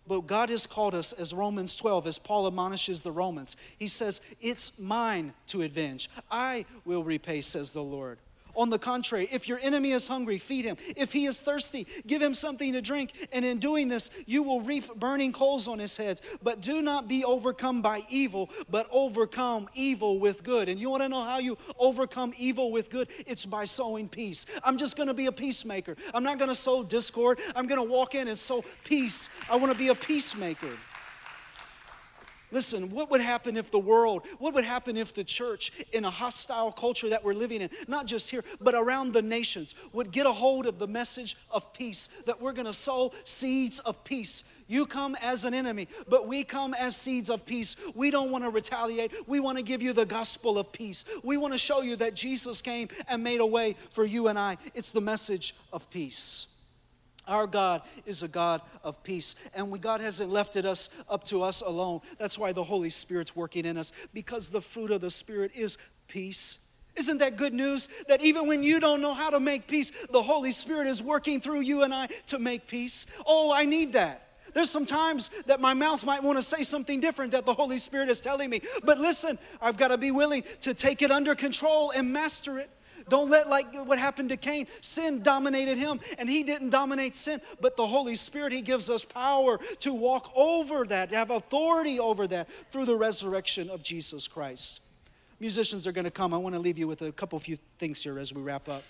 But 0.07 0.21
God 0.21 0.49
has 0.49 0.65
called 0.65 0.95
us, 0.95 1.11
as 1.11 1.33
Romans 1.33 1.75
12, 1.75 2.07
as 2.07 2.17
Paul 2.17 2.47
admonishes 2.47 3.01
the 3.01 3.11
Romans, 3.11 3.57
he 3.77 3.87
says, 3.87 4.21
It's 4.39 4.79
mine 4.79 5.33
to 5.47 5.63
avenge. 5.63 6.09
I 6.31 6.65
will 6.85 7.03
repay, 7.03 7.41
says 7.41 7.73
the 7.73 7.83
Lord. 7.83 8.19
On 8.57 8.71
the 8.71 8.79
contrary, 8.79 9.29
if 9.31 9.47
your 9.47 9.59
enemy 9.61 9.91
is 9.91 10.07
hungry, 10.07 10.39
feed 10.39 10.65
him. 10.65 10.77
If 10.97 11.13
he 11.13 11.27
is 11.27 11.39
thirsty, 11.39 11.85
give 12.07 12.23
him 12.23 12.33
something 12.33 12.73
to 12.73 12.81
drink. 12.81 13.13
And 13.31 13.45
in 13.45 13.59
doing 13.59 13.87
this, 13.87 14.09
you 14.25 14.41
will 14.41 14.61
reap 14.61 14.95
burning 14.95 15.31
coals 15.31 15.67
on 15.67 15.77
his 15.77 15.95
heads. 15.95 16.23
But 16.41 16.61
do 16.61 16.81
not 16.81 17.07
be 17.07 17.23
overcome 17.23 17.83
by 17.83 18.01
evil, 18.09 18.49
but 18.67 18.87
overcome 18.91 19.69
evil 19.75 20.19
with 20.19 20.43
good. 20.43 20.69
And 20.69 20.79
you 20.79 20.89
want 20.89 21.03
to 21.03 21.09
know 21.09 21.23
how 21.23 21.37
you 21.37 21.55
overcome 21.77 22.33
evil 22.35 22.71
with 22.71 22.89
good? 22.89 23.09
It's 23.27 23.45
by 23.45 23.65
sowing 23.65 24.09
peace. 24.09 24.47
I'm 24.63 24.77
just 24.77 24.97
going 24.97 25.07
to 25.07 25.13
be 25.13 25.27
a 25.27 25.31
peacemaker. 25.31 25.95
I'm 26.11 26.23
not 26.23 26.39
going 26.39 26.49
to 26.49 26.55
sow 26.55 26.83
discord. 26.83 27.39
I'm 27.55 27.67
going 27.67 27.79
to 27.79 27.87
walk 27.87 28.15
in 28.15 28.27
and 28.27 28.37
sow 28.37 28.65
peace. 28.83 29.29
I 29.51 29.55
want 29.57 29.71
to 29.71 29.77
be 29.77 29.89
a 29.89 29.95
peacemaker. 29.95 30.71
Listen, 32.49 32.91
what 32.91 33.11
would 33.11 33.19
happen 33.19 33.57
if 33.57 33.71
the 33.71 33.79
world, 33.79 34.25
what 34.39 34.53
would 34.53 34.63
happen 34.63 34.95
if 34.95 35.13
the 35.13 35.23
church, 35.23 35.83
in 35.91 36.05
a 36.05 36.09
hostile 36.09 36.71
culture 36.71 37.09
that 37.09 37.23
we're 37.23 37.33
living 37.33 37.61
in, 37.61 37.69
not 37.89 38.05
just 38.05 38.31
here, 38.31 38.43
but 38.61 38.73
around 38.73 39.11
the 39.11 39.21
nations, 39.21 39.75
would 39.91 40.11
get 40.11 40.25
a 40.25 40.31
hold 40.31 40.65
of 40.65 40.79
the 40.79 40.87
message 40.87 41.35
of 41.51 41.73
peace, 41.73 42.07
that 42.25 42.39
we're 42.41 42.53
gonna 42.53 42.71
sow 42.71 43.11
seeds 43.25 43.79
of 43.79 44.01
peace. 44.05 44.45
You 44.69 44.85
come 44.85 45.17
as 45.21 45.43
an 45.43 45.53
enemy, 45.53 45.89
but 46.07 46.27
we 46.27 46.45
come 46.45 46.73
as 46.73 46.95
seeds 46.95 47.29
of 47.29 47.45
peace. 47.45 47.75
We 47.95 48.11
don't 48.11 48.31
wanna 48.31 48.49
retaliate. 48.49 49.13
We 49.27 49.41
wanna 49.41 49.61
give 49.61 49.81
you 49.81 49.91
the 49.91 50.05
gospel 50.05 50.57
of 50.57 50.71
peace. 50.71 51.03
We 51.23 51.35
wanna 51.35 51.57
show 51.57 51.81
you 51.81 51.97
that 51.97 52.15
Jesus 52.15 52.61
came 52.61 52.87
and 53.09 53.23
made 53.23 53.41
a 53.41 53.45
way 53.45 53.75
for 53.89 54.05
you 54.05 54.29
and 54.29 54.39
I. 54.39 54.57
It's 54.73 54.93
the 54.93 55.01
message 55.01 55.53
of 55.73 55.89
peace. 55.89 56.56
Our 57.27 57.47
God 57.47 57.81
is 58.05 58.23
a 58.23 58.27
God 58.27 58.61
of 58.83 59.03
peace. 59.03 59.49
And 59.55 59.69
we, 59.69 59.79
God 59.79 60.01
hasn't 60.01 60.29
left 60.29 60.55
it 60.55 60.65
us 60.65 61.03
up 61.09 61.23
to 61.25 61.43
us 61.43 61.61
alone. 61.61 62.01
That's 62.17 62.39
why 62.39 62.53
the 62.53 62.63
Holy 62.63 62.89
Spirit's 62.89 63.35
working 63.35 63.65
in 63.65 63.77
us, 63.77 63.91
because 64.13 64.49
the 64.49 64.61
fruit 64.61 64.91
of 64.91 65.01
the 65.01 65.11
Spirit 65.11 65.51
is 65.55 65.77
peace. 66.07 66.63
Isn't 66.95 67.19
that 67.19 67.35
good 67.35 67.53
news? 67.53 67.87
That 68.07 68.21
even 68.21 68.47
when 68.47 68.63
you 68.63 68.79
don't 68.79 69.01
know 69.01 69.13
how 69.13 69.29
to 69.29 69.39
make 69.39 69.67
peace, 69.67 70.07
the 70.07 70.21
Holy 70.21 70.51
Spirit 70.51 70.87
is 70.87 71.03
working 71.03 71.39
through 71.39 71.61
you 71.61 71.83
and 71.83 71.93
I 71.93 72.07
to 72.27 72.39
make 72.39 72.67
peace. 72.67 73.05
Oh, 73.27 73.53
I 73.53 73.65
need 73.65 73.93
that. 73.93 74.23
There's 74.53 74.69
some 74.69 74.85
times 74.85 75.29
that 75.45 75.59
my 75.59 75.73
mouth 75.73 76.05
might 76.05 76.23
want 76.23 76.37
to 76.37 76.41
say 76.41 76.63
something 76.63 76.99
different 76.99 77.33
that 77.33 77.45
the 77.45 77.53
Holy 77.53 77.77
Spirit 77.77 78.09
is 78.09 78.21
telling 78.21 78.49
me. 78.49 78.61
But 78.83 78.97
listen, 78.97 79.37
I've 79.61 79.77
got 79.77 79.89
to 79.89 79.97
be 79.97 80.09
willing 80.09 80.43
to 80.61 80.73
take 80.73 81.01
it 81.01 81.11
under 81.11 81.35
control 81.35 81.91
and 81.91 82.11
master 82.11 82.57
it. 82.57 82.69
Don't 83.09 83.29
let 83.29 83.49
like 83.49 83.73
what 83.85 83.99
happened 83.99 84.29
to 84.29 84.37
Cain. 84.37 84.67
Sin 84.81 85.21
dominated 85.23 85.77
him 85.77 85.99
and 86.17 86.29
he 86.29 86.43
didn't 86.43 86.69
dominate 86.69 87.15
sin, 87.15 87.39
but 87.61 87.77
the 87.77 87.87
Holy 87.87 88.15
Spirit, 88.15 88.51
he 88.51 88.61
gives 88.61 88.89
us 88.89 89.05
power 89.05 89.57
to 89.79 89.93
walk 89.93 90.31
over 90.35 90.85
that, 90.85 91.09
to 91.09 91.15
have 91.15 91.29
authority 91.29 91.99
over 91.99 92.27
that 92.27 92.49
through 92.71 92.85
the 92.85 92.95
resurrection 92.95 93.69
of 93.69 93.83
Jesus 93.83 94.27
Christ. 94.27 94.81
Musicians 95.39 95.85
are 95.85 95.91
going 95.91 96.05
to 96.05 96.11
come. 96.11 96.33
I 96.33 96.37
want 96.37 96.55
to 96.55 96.59
leave 96.59 96.77
you 96.77 96.87
with 96.87 97.01
a 97.01 97.11
couple 97.11 97.37
few 97.39 97.57
things 97.77 98.03
here 98.03 98.17
as 98.17 98.33
we 98.33 98.41
wrap 98.41 98.67
up. 98.67 98.81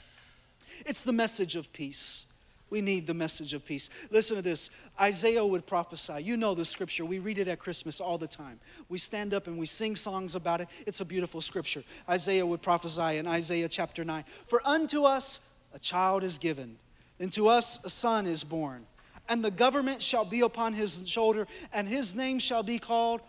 It's 0.85 1.03
the 1.03 1.13
message 1.13 1.55
of 1.55 1.71
peace. 1.73 2.25
We 2.69 2.81
need 2.81 3.07
the 3.07 3.13
message 3.13 3.53
of 3.53 3.65
peace. 3.65 3.89
Listen 4.11 4.35
to 4.35 4.41
this. 4.41 4.69
Isaiah 4.99 5.45
would 5.45 5.65
prophesy. 5.65 6.21
You 6.23 6.35
know 6.35 6.53
the 6.53 6.65
scripture. 6.65 7.05
We 7.05 7.19
read 7.19 7.37
it 7.37 7.47
at 7.47 7.59
Christmas 7.59 8.01
all 8.01 8.17
the 8.17 8.27
time. 8.27 8.59
We 8.89 8.97
stand 8.97 9.33
up 9.33 9.47
and 9.47 9.57
we 9.57 9.65
sing 9.65 9.95
songs 9.95 10.35
about 10.35 10.59
it. 10.59 10.67
It's 10.85 10.99
a 10.99 11.05
beautiful 11.05 11.39
scripture. 11.39 11.83
Isaiah 12.09 12.45
would 12.45 12.61
prophesy 12.61 13.17
in 13.17 13.27
Isaiah 13.27 13.69
chapter 13.69 14.03
9 14.03 14.23
For 14.47 14.61
unto 14.65 15.03
us 15.03 15.53
a 15.73 15.79
child 15.79 16.23
is 16.23 16.37
given, 16.37 16.77
and 17.19 17.31
to 17.33 17.47
us 17.47 17.83
a 17.85 17.89
son 17.89 18.25
is 18.25 18.43
born, 18.43 18.85
and 19.29 19.45
the 19.45 19.51
government 19.51 20.01
shall 20.01 20.25
be 20.25 20.41
upon 20.41 20.73
his 20.73 21.07
shoulder, 21.07 21.47
and 21.71 21.87
his 21.87 22.15
name 22.15 22.39
shall 22.39 22.63
be 22.63 22.79
called 22.79 23.21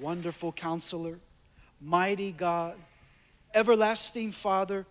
Wonderful 0.00 0.52
Counselor, 0.52 1.18
Mighty 1.80 2.32
God, 2.32 2.74
Everlasting 3.54 4.32
Father, 4.32 4.84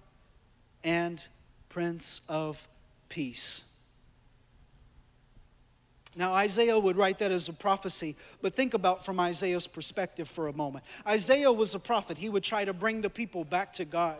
and 0.83 1.21
Prince 1.67 2.21
of 2.29 2.68
peace. 3.09 3.65
Now, 6.15 6.33
Isaiah 6.33 6.77
would 6.77 6.97
write 6.97 7.19
that 7.19 7.31
as 7.31 7.49
a 7.49 7.53
prophecy, 7.53 8.15
but 8.41 8.53
think 8.53 8.73
about 8.73 9.05
from 9.05 9.19
Isaiah's 9.19 9.67
perspective 9.67 10.27
for 10.27 10.47
a 10.47 10.53
moment. 10.53 10.83
Isaiah 11.07 11.51
was 11.51 11.75
a 11.75 11.79
prophet. 11.79 12.17
He 12.17 12.29
would 12.29 12.43
try 12.43 12.65
to 12.65 12.73
bring 12.73 13.01
the 13.01 13.09
people 13.09 13.43
back 13.45 13.73
to 13.73 13.85
God. 13.85 14.17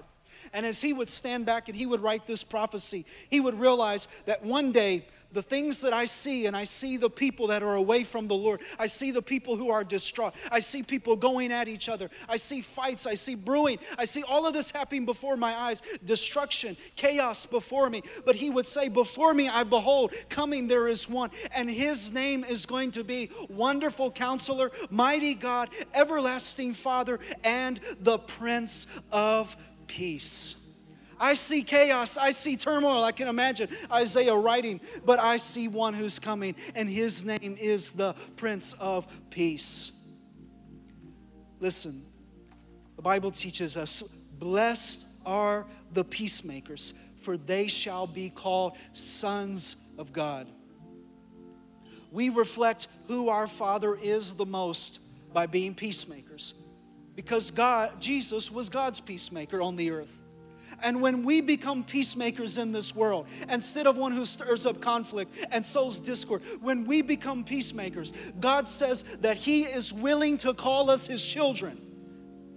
And 0.54 0.65
as 0.65 0.82
he 0.82 0.93
would 0.93 1.10
stand 1.10 1.45
back 1.45 1.67
and 1.67 1.78
he 1.78 1.86
would 1.86 2.02
write 2.02 2.25
this 2.25 2.43
prophecy, 2.43 3.06
he 3.30 3.39
would 3.39 3.60
realize 3.60 4.08
that 4.25 4.43
one 4.43 4.71
day 4.71 5.06
the 5.32 5.41
things 5.41 5.82
that 5.82 5.93
I 5.93 6.06
see, 6.06 6.47
and 6.47 6.58
I 6.58 6.63
see 6.63 6.97
the 6.97 7.10
people 7.10 7.47
that 7.47 7.62
are 7.62 7.75
away 7.75 8.04
from 8.04 8.28
the 8.28 8.36
Lord. 8.36 8.62
I 8.80 8.88
see 8.88 9.12
the 9.12 9.21
people 9.21 9.56
who 9.56 9.69
are 9.69 9.84
distraught. 9.84 10.34
I 10.52 10.60
see 10.60 10.82
people 10.82 11.15
going 11.15 11.52
at 11.52 11.67
each 11.67 11.88
other. 11.88 12.10
I 12.28 12.38
see 12.38 12.62
fights. 12.62 13.06
I 13.06 13.13
see 13.13 13.36
brewing. 13.36 13.78
I 13.97 14.06
see 14.06 14.23
all 14.23 14.47
of 14.47 14.54
this 14.54 14.71
happening 14.71 15.06
before 15.06 15.38
my 15.38 15.54
eyes 15.54 15.82
destruction, 16.04 16.75
chaos 16.95 17.45
before 17.45 17.89
me. 17.89 18.02
But 18.25 18.36
he 18.36 18.49
would 18.49 18.65
say, 18.65 18.89
Before 18.89 19.34
me 19.34 19.47
I 19.47 19.63
behold, 19.63 20.13
coming 20.30 20.67
there 20.67 20.88
is 20.88 21.08
one, 21.08 21.30
and 21.56 21.69
his 21.69 22.12
name 22.12 22.43
is 22.43 22.65
going 22.65 22.91
to 22.91 23.04
be 23.04 23.30
Wonderful 23.49 24.12
Counselor, 24.12 24.71
Mighty 24.89 25.36
God, 25.36 25.69
Everlasting 25.93 26.73
Father, 26.73 27.19
and 27.43 27.80
the 28.02 28.17
Prince 28.17 28.88
of 29.12 29.56
Peace. 29.89 30.78
I 31.19 31.34
see 31.34 31.63
chaos, 31.63 32.15
I 32.15 32.30
see 32.32 32.56
turmoil. 32.56 33.04
I 33.04 33.12
can 33.12 33.28
imagine 33.28 33.67
Isaiah 33.91 34.36
writing, 34.36 34.80
but 35.06 35.19
I 35.19 35.36
see 35.36 35.67
one 35.67 35.93
who's 35.93 36.17
coming, 36.17 36.56
and 36.75 36.88
his 36.88 37.25
name 37.25 37.58
is 37.60 37.91
the 37.91 38.13
Prince 38.38 38.73
of 38.73 39.06
Peace. 39.30 40.08
Listen, 41.60 42.02
the 42.95 43.02
Bible 43.02 43.32
teaches 43.32 43.75
us 43.75 44.02
blessed 44.02 45.21
are 45.25 45.65
the 45.93 46.06
peacemakers, 46.06 46.93
for 47.21 47.36
they 47.36 47.67
shall 47.67 48.08
be 48.08 48.30
called 48.30 48.78
sons 48.93 49.75
of 49.97 50.13
God. 50.13 50.47
We 52.12 52.30
reflect 52.30 52.88
who 53.08 53.28
our 53.30 53.47
Father 53.47 53.97
is 54.02 54.36
the 54.36 54.45
most 54.45 55.02
by 55.34 55.47
being 55.47 55.75
peacemakers 55.75 56.54
because 57.19 57.51
God 57.51 57.99
Jesus 57.99 58.49
was 58.49 58.69
God's 58.69 59.01
peacemaker 59.01 59.62
on 59.62 59.75
the 59.75 59.91
earth. 59.91 60.23
And 60.82 61.01
when 61.01 61.25
we 61.25 61.41
become 61.41 61.84
peacemakers 61.84 62.58
in 62.58 62.71
this 62.71 62.95
world, 62.95 63.27
instead 63.49 63.88
of 63.88 63.97
one 63.97 64.13
who 64.13 64.23
stirs 64.23 64.65
up 64.65 64.79
conflict 64.79 65.45
and 65.51 65.65
sows 65.65 65.99
discord, 65.99 66.41
when 66.62 66.86
we 66.86 67.01
become 67.01 67.43
peacemakers, 67.43 68.13
God 68.39 68.69
says 68.69 69.03
that 69.19 69.36
He 69.36 69.63
is 69.63 69.93
willing 69.93 70.38
to 70.38 70.53
call 70.53 70.89
us 70.89 71.08
His 71.08 71.25
children. 71.27 71.82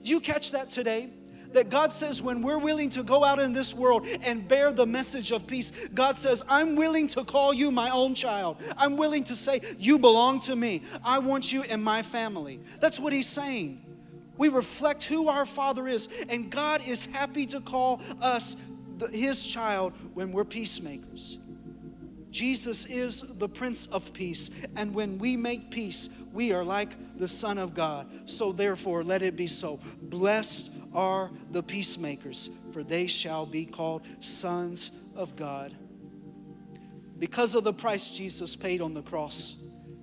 Do 0.03 0.11
you 0.11 0.21
catch 0.21 0.53
that 0.53 0.71
today? 0.71 1.11
That 1.55 1.69
God 1.69 1.93
says 1.93 2.23
when 2.23 2.41
we're 2.41 2.61
willing 2.61 2.91
to 2.91 3.03
go 3.03 3.25
out 3.25 3.41
in 3.41 3.53
this 3.53 3.75
world 3.75 4.07
and 4.25 4.47
bear 4.47 4.73
the 4.73 4.87
message 4.87 5.33
of 5.33 5.45
peace, 5.49 5.89
God 5.89 6.17
says, 6.17 6.45
I'm 6.49 6.77
willing 6.77 7.09
to 7.09 7.25
call 7.25 7.53
you 7.53 7.73
my 7.73 7.91
own 7.91 8.15
child. 8.15 8.63
I'm 8.77 8.97
willing 8.97 9.25
to 9.25 9.35
say, 9.35 9.61
You 9.77 9.99
belong 9.99 10.39
to 10.41 10.55
me. 10.55 10.83
I 11.05 11.19
want 11.19 11.53
you 11.53 11.65
in 11.65 11.83
my 11.83 12.03
family. 12.03 12.61
That's 12.81 13.01
what 13.01 13.13
He's 13.13 13.29
saying. 13.29 13.89
We 14.37 14.49
reflect 14.49 15.05
who 15.05 15.29
our 15.29 15.47
Father 15.47 15.87
is, 15.89 16.25
and 16.29 16.51
God 16.51 16.87
is 16.87 17.07
happy 17.07 17.47
to 17.47 17.61
call 17.61 18.01
us 18.21 18.57
the, 18.99 19.09
His 19.09 19.47
child 19.47 19.93
when 20.15 20.33
we're 20.33 20.45
peacemakers. 20.45 21.39
Jesus 22.31 22.87
is 22.87 23.39
the 23.39 23.49
Prince 23.49 23.87
of 23.87 24.15
Peace, 24.15 24.67
and 24.77 24.95
when 24.95 25.19
we 25.19 25.37
make 25.37 25.71
peace, 25.71 26.23
we 26.33 26.53
are 26.53 26.65
like 26.65 26.97
the 27.19 27.29
Son 27.29 27.59
of 27.59 27.75
God. 27.75 28.09
So, 28.29 28.53
therefore, 28.53 29.05
let 29.05 29.21
it 29.21 29.37
be 29.37 29.47
so. 29.47 29.79
Blessed 30.01 30.83
are 30.95 31.31
the 31.51 31.63
peacemakers, 31.63 32.49
for 32.73 32.83
they 32.83 33.07
shall 33.07 33.45
be 33.45 33.67
called 33.67 34.03
sons 34.19 34.99
of 35.15 35.37
God. 35.37 35.75
Because 37.19 37.55
of 37.55 37.65
the 37.65 37.73
price 37.73 38.11
Jesus 38.11 38.57
paid 38.57 38.81
on 38.81 38.95
the 38.95 39.03
cross, 39.03 39.62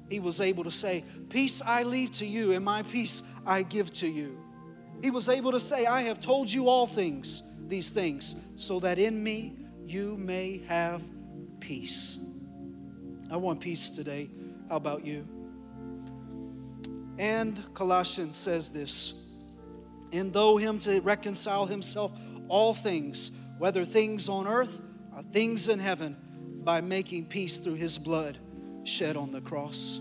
he 0.09 0.19
was 0.19 0.41
able 0.41 0.63
to 0.63 0.71
say, 0.71 1.03
Peace 1.29 1.61
I 1.61 1.83
leave 1.83 2.11
to 2.13 2.25
you, 2.25 2.53
and 2.53 2.65
my 2.65 2.83
peace 2.83 3.23
I 3.45 3.63
give 3.63 3.91
to 3.93 4.07
you. 4.07 4.37
He 5.01 5.11
was 5.11 5.29
able 5.29 5.51
to 5.51 5.59
say, 5.59 5.85
I 5.85 6.01
have 6.03 6.19
told 6.19 6.51
you 6.51 6.67
all 6.67 6.87
things, 6.87 7.43
these 7.67 7.91
things, 7.91 8.35
so 8.55 8.79
that 8.81 8.99
in 8.99 9.23
me 9.23 9.55
you 9.85 10.17
may 10.17 10.61
have 10.67 11.03
peace. 11.59 12.17
I 13.31 13.37
want 13.37 13.61
peace 13.61 13.91
today. 13.91 14.29
How 14.67 14.77
about 14.77 15.05
you? 15.05 15.27
And 17.17 17.61
Colossians 17.73 18.35
says 18.35 18.71
this 18.71 19.29
And 20.11 20.33
though 20.33 20.57
him 20.57 20.79
to 20.79 20.99
reconcile 21.01 21.67
himself 21.67 22.11
all 22.47 22.73
things, 22.73 23.45
whether 23.59 23.85
things 23.85 24.27
on 24.27 24.47
earth 24.47 24.81
or 25.15 25.21
things 25.21 25.69
in 25.69 25.79
heaven, 25.79 26.17
by 26.63 26.81
making 26.81 27.27
peace 27.27 27.57
through 27.59 27.75
his 27.75 27.97
blood 27.97 28.37
shed 28.83 29.17
on 29.17 29.31
the 29.31 29.41
cross. 29.41 29.99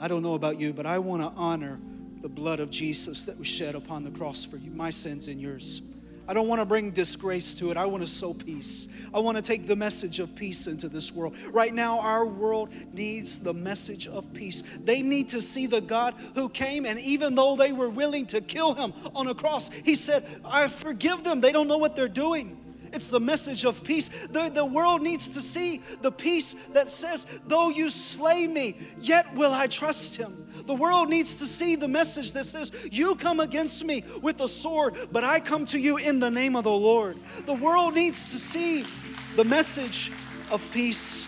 I 0.00 0.08
don't 0.08 0.22
know 0.22 0.34
about 0.34 0.58
you, 0.58 0.72
but 0.72 0.86
I 0.86 0.98
want 0.98 1.22
to 1.22 1.38
honor 1.38 1.80
the 2.20 2.28
blood 2.28 2.60
of 2.60 2.70
Jesus 2.70 3.24
that 3.26 3.38
was 3.38 3.48
shed 3.48 3.74
upon 3.74 4.04
the 4.04 4.10
cross 4.10 4.44
for 4.44 4.56
you, 4.56 4.70
my 4.70 4.90
sins 4.90 5.28
and 5.28 5.40
yours. 5.40 5.82
I 6.28 6.34
don't 6.34 6.46
want 6.46 6.60
to 6.60 6.66
bring 6.66 6.92
disgrace 6.92 7.56
to 7.56 7.72
it. 7.72 7.76
I 7.76 7.84
want 7.86 8.02
to 8.02 8.06
sow 8.06 8.32
peace. 8.32 9.08
I 9.12 9.18
want 9.18 9.36
to 9.36 9.42
take 9.42 9.66
the 9.66 9.74
message 9.74 10.20
of 10.20 10.34
peace 10.36 10.68
into 10.68 10.88
this 10.88 11.12
world. 11.12 11.36
Right 11.52 11.74
now, 11.74 12.00
our 12.00 12.24
world 12.24 12.72
needs 12.92 13.40
the 13.40 13.52
message 13.52 14.06
of 14.06 14.32
peace. 14.32 14.62
They 14.62 15.02
need 15.02 15.30
to 15.30 15.40
see 15.40 15.66
the 15.66 15.80
God 15.80 16.14
who 16.36 16.48
came, 16.48 16.86
and 16.86 16.98
even 17.00 17.34
though 17.34 17.56
they 17.56 17.72
were 17.72 17.90
willing 17.90 18.26
to 18.26 18.40
kill 18.40 18.74
him 18.74 18.92
on 19.16 19.26
a 19.26 19.34
cross, 19.34 19.70
he 19.70 19.96
said, 19.96 20.24
I 20.44 20.68
forgive 20.68 21.24
them. 21.24 21.40
They 21.40 21.52
don't 21.52 21.66
know 21.66 21.78
what 21.78 21.96
they're 21.96 22.06
doing. 22.06 22.61
It's 22.92 23.08
the 23.08 23.20
message 23.20 23.64
of 23.64 23.82
peace. 23.84 24.08
The, 24.26 24.50
the 24.52 24.64
world 24.64 25.02
needs 25.02 25.28
to 25.30 25.40
see 25.40 25.78
the 26.02 26.12
peace 26.12 26.54
that 26.68 26.88
says, 26.88 27.40
Though 27.46 27.70
you 27.70 27.88
slay 27.88 28.46
me, 28.46 28.76
yet 29.00 29.34
will 29.34 29.52
I 29.52 29.66
trust 29.66 30.16
him. 30.16 30.46
The 30.66 30.74
world 30.74 31.08
needs 31.08 31.38
to 31.38 31.46
see 31.46 31.76
the 31.76 31.88
message 31.88 32.32
that 32.32 32.44
says, 32.44 32.88
You 32.92 33.14
come 33.14 33.40
against 33.40 33.84
me 33.84 34.04
with 34.22 34.40
a 34.40 34.48
sword, 34.48 34.96
but 35.10 35.24
I 35.24 35.40
come 35.40 35.64
to 35.66 35.78
you 35.78 35.96
in 35.96 36.20
the 36.20 36.30
name 36.30 36.56
of 36.56 36.64
the 36.64 36.70
Lord. 36.70 37.18
The 37.46 37.54
world 37.54 37.94
needs 37.94 38.30
to 38.32 38.36
see 38.36 38.84
the 39.36 39.44
message 39.44 40.12
of 40.50 40.70
peace 40.72 41.26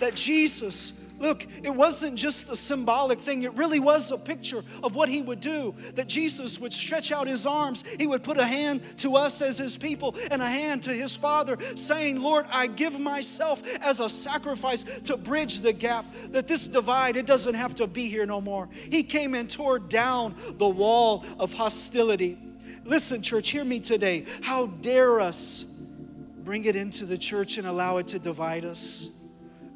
that 0.00 0.16
Jesus 0.16 1.01
Look, 1.22 1.46
it 1.62 1.70
wasn't 1.70 2.16
just 2.16 2.50
a 2.50 2.56
symbolic 2.56 3.20
thing, 3.20 3.44
it 3.44 3.54
really 3.54 3.78
was 3.78 4.10
a 4.10 4.18
picture 4.18 4.64
of 4.82 4.96
what 4.96 5.08
he 5.08 5.22
would 5.22 5.38
do. 5.38 5.72
That 5.94 6.08
Jesus 6.08 6.58
would 6.58 6.72
stretch 6.72 7.12
out 7.12 7.28
his 7.28 7.46
arms, 7.46 7.84
he 7.96 8.08
would 8.08 8.24
put 8.24 8.38
a 8.38 8.44
hand 8.44 8.82
to 8.98 9.14
us 9.14 9.40
as 9.40 9.56
his 9.56 9.76
people 9.76 10.16
and 10.32 10.42
a 10.42 10.48
hand 10.48 10.82
to 10.82 10.92
his 10.92 11.14
Father, 11.14 11.56
saying, 11.76 12.20
Lord, 12.20 12.44
I 12.50 12.66
give 12.66 12.98
myself 12.98 13.62
as 13.80 14.00
a 14.00 14.08
sacrifice 14.08 14.82
to 14.82 15.16
bridge 15.16 15.60
the 15.60 15.72
gap, 15.72 16.04
that 16.30 16.48
this 16.48 16.66
divide, 16.66 17.14
it 17.14 17.24
doesn't 17.24 17.54
have 17.54 17.76
to 17.76 17.86
be 17.86 18.08
here 18.08 18.26
no 18.26 18.40
more. 18.40 18.68
He 18.72 19.04
came 19.04 19.34
and 19.34 19.48
tore 19.48 19.78
down 19.78 20.34
the 20.56 20.68
wall 20.68 21.24
of 21.38 21.52
hostility. 21.52 22.36
Listen, 22.84 23.22
church, 23.22 23.50
hear 23.50 23.64
me 23.64 23.78
today. 23.78 24.24
How 24.42 24.66
dare 24.66 25.20
us 25.20 25.62
bring 25.62 26.64
it 26.64 26.74
into 26.74 27.06
the 27.06 27.16
church 27.16 27.58
and 27.58 27.66
allow 27.68 27.98
it 27.98 28.08
to 28.08 28.18
divide 28.18 28.64
us? 28.64 29.21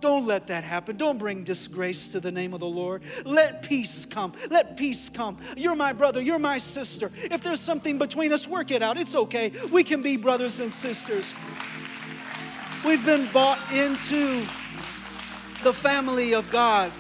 Don't 0.07 0.25
let 0.25 0.47
that 0.47 0.63
happen. 0.63 0.97
Don't 0.97 1.19
bring 1.19 1.43
disgrace 1.43 2.13
to 2.13 2.21
the 2.21 2.31
name 2.31 2.55
of 2.55 2.61
the 2.61 2.67
Lord. 2.69 3.03
Let 3.25 3.65
peace 3.65 4.07
come. 4.07 4.33
Let 4.51 4.77
peace 4.77 5.09
come. 5.09 5.37
You're 5.57 5.75
my 5.75 5.93
brother. 5.93 6.23
You're 6.23 6.39
my 6.39 6.59
sister. 6.59 7.11
If 7.25 7.41
there's 7.41 7.59
something 7.59 7.99
between 7.99 8.33
us, 8.33 8.47
work 8.47 8.71
it 8.71 8.85
out. 8.85 8.99
It's 8.99 9.17
okay. 9.17 9.51
We 9.73 9.83
can 9.83 10.03
be 10.03 10.17
brothers 10.17 10.61
and 10.61 10.73
sisters. 10.73 11.35
We've 12.85 13.05
been 13.05 13.27
bought 13.33 13.59
into 13.73 14.47
the 15.65 15.73
family 15.73 16.35
of 16.37 16.49
God. 16.53 16.93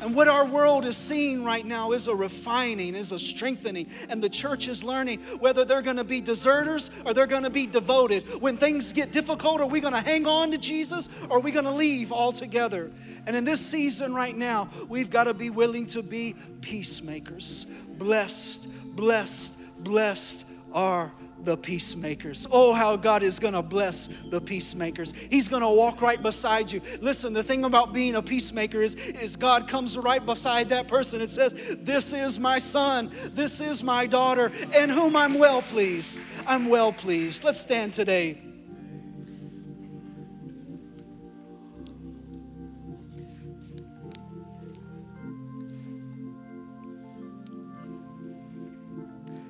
And 0.00 0.14
what 0.14 0.28
our 0.28 0.44
world 0.44 0.84
is 0.84 0.96
seeing 0.96 1.42
right 1.42 1.64
now 1.64 1.92
is 1.92 2.06
a 2.06 2.14
refining, 2.14 2.94
is 2.94 3.12
a 3.12 3.18
strengthening. 3.18 3.88
And 4.10 4.22
the 4.22 4.28
church 4.28 4.68
is 4.68 4.84
learning 4.84 5.20
whether 5.40 5.64
they're 5.64 5.82
going 5.82 5.96
to 5.96 6.04
be 6.04 6.20
deserters 6.20 6.90
or 7.04 7.14
they're 7.14 7.26
going 7.26 7.44
to 7.44 7.50
be 7.50 7.66
devoted. 7.66 8.24
When 8.40 8.56
things 8.56 8.92
get 8.92 9.12
difficult, 9.12 9.60
are 9.60 9.66
we 9.66 9.80
going 9.80 9.94
to 9.94 10.00
hang 10.00 10.26
on 10.26 10.50
to 10.50 10.58
Jesus 10.58 11.08
or 11.30 11.38
are 11.38 11.40
we 11.40 11.50
going 11.50 11.64
to 11.64 11.72
leave 11.72 12.12
altogether? 12.12 12.90
And 13.26 13.34
in 13.34 13.44
this 13.44 13.64
season 13.64 14.14
right 14.14 14.36
now, 14.36 14.68
we've 14.88 15.10
got 15.10 15.24
to 15.24 15.34
be 15.34 15.50
willing 15.50 15.86
to 15.86 16.02
be 16.02 16.34
peacemakers. 16.60 17.64
Blessed, 17.98 18.96
blessed, 18.96 19.82
blessed 19.82 20.52
are 20.74 21.12
the 21.46 21.56
peacemakers. 21.56 22.46
Oh, 22.50 22.74
how 22.74 22.96
God 22.96 23.22
is 23.22 23.38
going 23.38 23.54
to 23.54 23.62
bless 23.62 24.08
the 24.08 24.40
peacemakers. 24.40 25.14
He's 25.14 25.48
going 25.48 25.62
to 25.62 25.68
walk 25.68 26.02
right 26.02 26.22
beside 26.22 26.70
you. 26.70 26.82
Listen, 27.00 27.32
the 27.32 27.42
thing 27.42 27.64
about 27.64 27.94
being 27.94 28.16
a 28.16 28.22
peacemaker 28.22 28.82
is, 28.82 28.96
is 28.96 29.36
God 29.36 29.68
comes 29.68 29.96
right 29.96 30.24
beside 30.24 30.68
that 30.70 30.88
person 30.88 31.20
and 31.20 31.30
says, 31.30 31.76
This 31.80 32.12
is 32.12 32.38
my 32.38 32.58
son, 32.58 33.10
this 33.32 33.60
is 33.60 33.82
my 33.82 34.06
daughter, 34.06 34.50
in 34.76 34.90
whom 34.90 35.16
I'm 35.16 35.38
well 35.38 35.62
pleased. 35.62 36.24
I'm 36.46 36.68
well 36.68 36.92
pleased. 36.92 37.44
Let's 37.44 37.60
stand 37.60 37.94
today. 37.94 38.42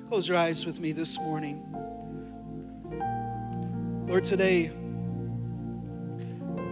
Close 0.07 0.29
your 0.29 0.37
eyes 0.37 0.65
with 0.65 0.79
me 0.79 0.93
this 0.93 1.19
morning. 1.19 1.66
Lord, 4.07 4.23
today, 4.23 4.71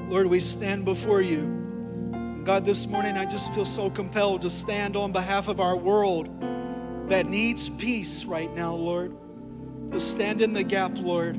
Lord, 0.08 0.28
we 0.28 0.40
stand 0.40 0.86
before 0.86 1.22
you. 1.22 2.42
God, 2.46 2.64
this 2.64 2.88
morning 2.88 3.18
I 3.18 3.26
just 3.26 3.54
feel 3.54 3.66
so 3.66 3.90
compelled 3.90 4.44
to 4.44 4.50
stand 4.50 4.96
on 4.96 5.12
behalf 5.12 5.50
of 5.50 5.60
our 5.60 5.76
world 5.76 6.30
that 7.10 7.26
needs 7.26 7.70
peace 7.70 8.24
right 8.24 8.50
now, 8.56 8.74
Lord. 8.74 9.18
To 9.92 10.00
stand 10.00 10.40
in 10.40 10.54
the 10.54 10.64
gap, 10.64 10.98
Lord. 10.98 11.38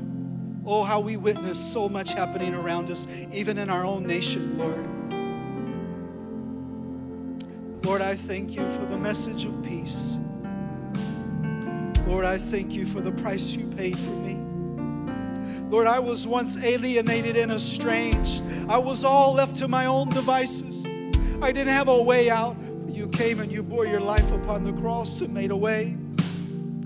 Oh, 0.67 0.83
how 0.83 0.99
we 0.99 1.17
witness 1.17 1.57
so 1.57 1.89
much 1.89 2.13
happening 2.13 2.53
around 2.53 2.91
us, 2.91 3.07
even 3.33 3.57
in 3.57 3.71
our 3.71 3.83
own 3.83 4.05
nation, 4.05 4.55
Lord. 4.59 4.85
Lord, 7.83 8.01
I 8.03 8.13
thank 8.13 8.55
you 8.55 8.67
for 8.67 8.85
the 8.85 8.97
message 8.97 9.45
of 9.45 9.63
peace. 9.63 10.19
Lord, 12.05 12.23
I 12.23 12.37
thank 12.37 12.73
you 12.73 12.85
for 12.85 13.01
the 13.01 13.13
price 13.13 13.55
you 13.55 13.65
paid 13.75 13.97
for 13.97 14.11
me. 14.11 14.46
Lord, 15.69 15.85
I 15.85 15.99
was 15.99 16.25
once 16.25 16.63
alienated 16.63 17.35
and 17.35 17.51
estranged. 17.51 18.41
I 18.69 18.77
was 18.77 19.03
all 19.03 19.33
left 19.33 19.57
to 19.57 19.67
my 19.67 19.85
own 19.85 20.09
devices. 20.09 20.85
I 21.41 21.51
didn't 21.51 21.73
have 21.73 21.89
a 21.89 22.01
way 22.01 22.29
out. 22.29 22.55
You 22.87 23.09
came 23.09 23.41
and 23.41 23.51
you 23.51 23.63
bore 23.63 23.85
your 23.85 23.99
life 23.99 24.31
upon 24.31 24.63
the 24.63 24.71
cross 24.73 25.19
and 25.19 25.33
made 25.33 25.51
a 25.51 25.57
way. 25.57 25.97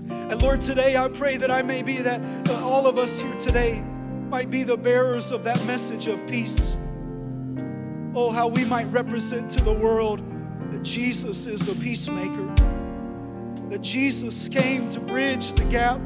And 0.08 0.42
Lord, 0.42 0.60
today 0.60 0.96
I 0.96 1.08
pray 1.08 1.36
that 1.36 1.50
I 1.50 1.62
may 1.62 1.82
be 1.82 1.98
that 1.98 2.20
uh, 2.48 2.66
all 2.66 2.86
of 2.88 2.98
us 2.98 3.20
here 3.20 3.38
today 3.38 3.80
might 4.28 4.50
be 4.50 4.64
the 4.64 4.76
bearers 4.76 5.30
of 5.30 5.44
that 5.44 5.64
message 5.64 6.08
of 6.08 6.26
peace. 6.26 6.76
Oh, 8.14 8.30
how 8.30 8.48
we 8.48 8.64
might 8.64 8.90
represent 8.90 9.50
to 9.52 9.64
the 9.64 9.72
world 9.72 10.20
that 10.72 10.82
Jesus 10.82 11.46
is 11.46 11.68
a 11.68 11.74
peacemaker, 11.80 12.46
that 13.68 13.80
Jesus 13.80 14.48
came 14.48 14.90
to 14.90 14.98
bridge 15.00 15.52
the 15.52 15.64
gap 15.66 16.00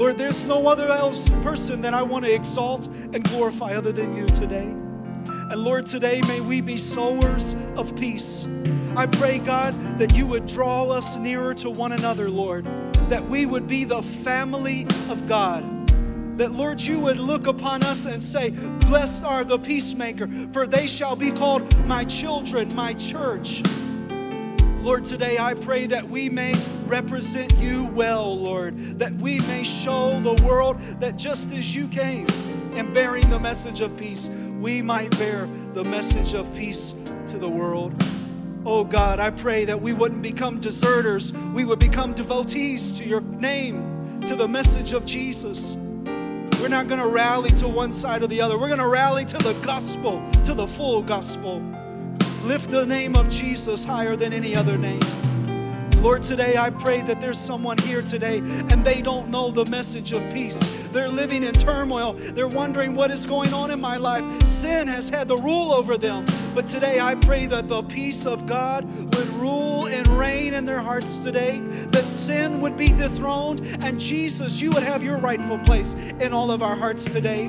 Lord, 0.00 0.16
there's 0.16 0.46
no 0.46 0.66
other 0.66 0.88
else 0.88 1.28
person 1.42 1.82
that 1.82 1.92
I 1.92 2.02
want 2.02 2.24
to 2.24 2.34
exalt 2.34 2.86
and 2.86 3.22
glorify 3.22 3.74
other 3.74 3.92
than 3.92 4.16
you 4.16 4.24
today. 4.28 4.64
And 4.64 5.56
Lord, 5.56 5.84
today 5.84 6.22
may 6.26 6.40
we 6.40 6.62
be 6.62 6.78
sowers 6.78 7.54
of 7.76 7.94
peace. 7.96 8.46
I 8.96 9.04
pray, 9.04 9.40
God, 9.40 9.78
that 9.98 10.16
you 10.16 10.26
would 10.26 10.46
draw 10.46 10.88
us 10.88 11.18
nearer 11.18 11.52
to 11.56 11.68
one 11.68 11.92
another, 11.92 12.30
Lord, 12.30 12.64
that 13.10 13.22
we 13.22 13.44
would 13.44 13.68
be 13.68 13.84
the 13.84 14.00
family 14.00 14.86
of 15.10 15.26
God 15.28 15.66
that, 16.38 16.52
Lord, 16.52 16.80
you 16.80 16.98
would 17.00 17.18
look 17.18 17.46
upon 17.46 17.82
us 17.82 18.06
and 18.06 18.22
say, 18.22 18.52
Blessed 18.86 19.22
are 19.24 19.44
the 19.44 19.58
peacemaker, 19.58 20.26
for 20.54 20.66
they 20.66 20.86
shall 20.86 21.14
be 21.14 21.30
called 21.30 21.76
my 21.86 22.04
children, 22.04 22.74
my 22.74 22.94
church. 22.94 23.62
Lord, 24.78 25.04
today 25.04 25.36
I 25.36 25.52
pray 25.52 25.86
that 25.88 26.08
we 26.08 26.30
may 26.30 26.54
represent 26.90 27.54
you 27.58 27.84
well, 27.94 28.36
Lord, 28.36 28.76
that 28.98 29.12
we 29.12 29.38
may 29.40 29.62
show 29.62 30.18
the 30.20 30.42
world 30.42 30.80
that 30.98 31.16
just 31.16 31.54
as 31.54 31.74
you 31.74 31.86
came 31.86 32.26
and 32.74 32.92
bearing 32.92 33.30
the 33.30 33.38
message 33.38 33.80
of 33.80 33.96
peace, 33.96 34.28
we 34.58 34.82
might 34.82 35.16
bear 35.16 35.48
the 35.72 35.84
message 35.84 36.34
of 36.34 36.52
peace 36.56 36.92
to 37.28 37.38
the 37.38 37.48
world. 37.48 37.94
Oh 38.66 38.82
God, 38.82 39.20
I 39.20 39.30
pray 39.30 39.64
that 39.66 39.80
we 39.80 39.92
wouldn't 39.92 40.22
become 40.22 40.58
deserters, 40.58 41.32
we 41.54 41.64
would 41.64 41.78
become 41.78 42.12
devotees 42.12 42.98
to 42.98 43.04
your 43.04 43.20
name, 43.20 44.20
to 44.26 44.34
the 44.34 44.48
message 44.48 44.92
of 44.92 45.06
Jesus. 45.06 45.76
We're 45.76 46.68
not 46.68 46.88
going 46.88 47.00
to 47.00 47.08
rally 47.08 47.50
to 47.50 47.68
one 47.68 47.92
side 47.92 48.22
or 48.22 48.26
the 48.26 48.40
other. 48.40 48.58
We're 48.58 48.66
going 48.66 48.80
to 48.80 48.88
rally 48.88 49.24
to 49.24 49.38
the 49.38 49.54
gospel, 49.62 50.22
to 50.44 50.54
the 50.54 50.66
full 50.66 51.02
gospel. 51.02 51.62
Lift 52.42 52.68
the 52.68 52.84
name 52.84 53.16
of 53.16 53.28
Jesus 53.30 53.84
higher 53.84 54.16
than 54.16 54.32
any 54.32 54.54
other 54.54 54.76
name. 54.76 55.29
Lord, 56.00 56.22
today 56.22 56.56
I 56.56 56.70
pray 56.70 57.02
that 57.02 57.20
there's 57.20 57.38
someone 57.38 57.76
here 57.76 58.00
today 58.00 58.38
and 58.38 58.82
they 58.82 59.02
don't 59.02 59.28
know 59.28 59.50
the 59.50 59.66
message 59.66 60.12
of 60.12 60.22
peace. 60.32 60.58
They're 60.92 61.10
living 61.10 61.42
in 61.42 61.52
turmoil. 61.52 62.14
They're 62.14 62.48
wondering 62.48 62.94
what 62.94 63.10
is 63.10 63.26
going 63.26 63.52
on 63.52 63.70
in 63.70 63.82
my 63.82 63.98
life. 63.98 64.46
Sin 64.46 64.88
has 64.88 65.10
had 65.10 65.28
the 65.28 65.36
rule 65.36 65.72
over 65.72 65.98
them. 65.98 66.24
But 66.54 66.66
today 66.66 67.00
I 67.00 67.16
pray 67.16 67.44
that 67.46 67.68
the 67.68 67.82
peace 67.82 68.24
of 68.24 68.46
God 68.46 68.86
would 69.14 69.28
rule 69.34 69.88
and 69.88 70.06
reign 70.08 70.54
in 70.54 70.64
their 70.64 70.80
hearts 70.80 71.20
today, 71.20 71.60
that 71.90 72.06
sin 72.06 72.62
would 72.62 72.78
be 72.78 72.88
dethroned, 72.88 73.60
and 73.82 74.00
Jesus, 74.00 74.60
you 74.60 74.70
would 74.72 74.82
have 74.82 75.02
your 75.02 75.18
rightful 75.18 75.58
place 75.58 75.94
in 76.20 76.32
all 76.32 76.50
of 76.50 76.62
our 76.62 76.76
hearts 76.76 77.12
today. 77.12 77.46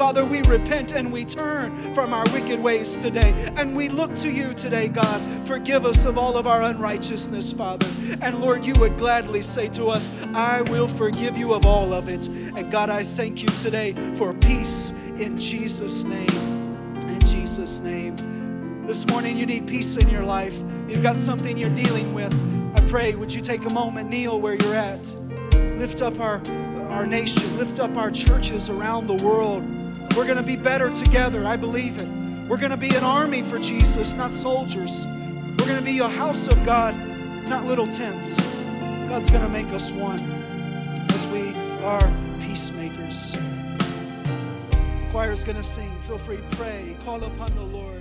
Father, 0.00 0.24
we 0.24 0.40
repent 0.44 0.92
and 0.92 1.12
we 1.12 1.26
turn 1.26 1.76
from 1.92 2.14
our 2.14 2.24
wicked 2.32 2.58
ways 2.58 3.02
today. 3.02 3.34
And 3.58 3.76
we 3.76 3.90
look 3.90 4.14
to 4.14 4.30
you 4.30 4.54
today, 4.54 4.88
God. 4.88 5.20
Forgive 5.46 5.84
us 5.84 6.06
of 6.06 6.16
all 6.16 6.38
of 6.38 6.46
our 6.46 6.62
unrighteousness, 6.62 7.52
Father. 7.52 7.86
And 8.22 8.40
Lord, 8.40 8.64
you 8.64 8.72
would 8.80 8.96
gladly 8.96 9.42
say 9.42 9.68
to 9.68 9.88
us, 9.88 10.10
I 10.28 10.62
will 10.70 10.88
forgive 10.88 11.36
you 11.36 11.52
of 11.52 11.66
all 11.66 11.92
of 11.92 12.08
it. 12.08 12.28
And 12.28 12.72
God, 12.72 12.88
I 12.88 13.04
thank 13.04 13.42
you 13.42 13.50
today 13.50 13.92
for 14.14 14.32
peace 14.32 14.92
in 15.18 15.36
Jesus' 15.36 16.04
name. 16.04 16.96
In 17.06 17.20
Jesus' 17.20 17.82
name. 17.82 18.16
This 18.86 19.06
morning, 19.06 19.36
you 19.36 19.44
need 19.44 19.68
peace 19.68 19.98
in 19.98 20.08
your 20.08 20.22
life. 20.22 20.64
You've 20.88 21.02
got 21.02 21.18
something 21.18 21.58
you're 21.58 21.74
dealing 21.74 22.14
with. 22.14 22.32
I 22.74 22.80
pray, 22.86 23.14
would 23.16 23.34
you 23.34 23.42
take 23.42 23.66
a 23.66 23.70
moment, 23.74 24.08
kneel 24.08 24.40
where 24.40 24.54
you're 24.54 24.74
at? 24.74 25.14
Lift 25.76 26.00
up 26.00 26.18
our, 26.20 26.40
our 26.88 27.04
nation, 27.04 27.58
lift 27.58 27.80
up 27.80 27.98
our 27.98 28.10
churches 28.10 28.70
around 28.70 29.06
the 29.06 29.22
world. 29.22 29.62
We're 30.16 30.24
going 30.24 30.36
to 30.36 30.42
be 30.42 30.56
better 30.56 30.90
together. 30.90 31.44
I 31.46 31.56
believe 31.56 32.00
it. 32.00 32.08
We're 32.48 32.58
going 32.58 32.72
to 32.72 32.76
be 32.76 32.94
an 32.96 33.04
army 33.04 33.42
for 33.42 33.58
Jesus, 33.58 34.14
not 34.14 34.30
soldiers. 34.30 35.06
We're 35.06 35.66
going 35.66 35.78
to 35.78 35.84
be 35.84 36.00
a 36.00 36.08
house 36.08 36.48
of 36.48 36.64
God, 36.64 36.96
not 37.48 37.64
little 37.64 37.86
tents. 37.86 38.40
God's 39.08 39.30
going 39.30 39.42
to 39.42 39.48
make 39.48 39.68
us 39.68 39.92
one 39.92 40.20
as 41.10 41.28
we 41.28 41.54
are 41.84 42.12
peacemakers. 42.40 43.32
The 43.32 45.06
choir's 45.10 45.44
going 45.44 45.56
to 45.56 45.62
sing. 45.62 45.90
Feel 46.00 46.18
free 46.18 46.38
to 46.38 46.56
pray. 46.56 46.96
Call 47.04 47.22
upon 47.22 47.54
the 47.54 47.62
Lord. 47.62 47.99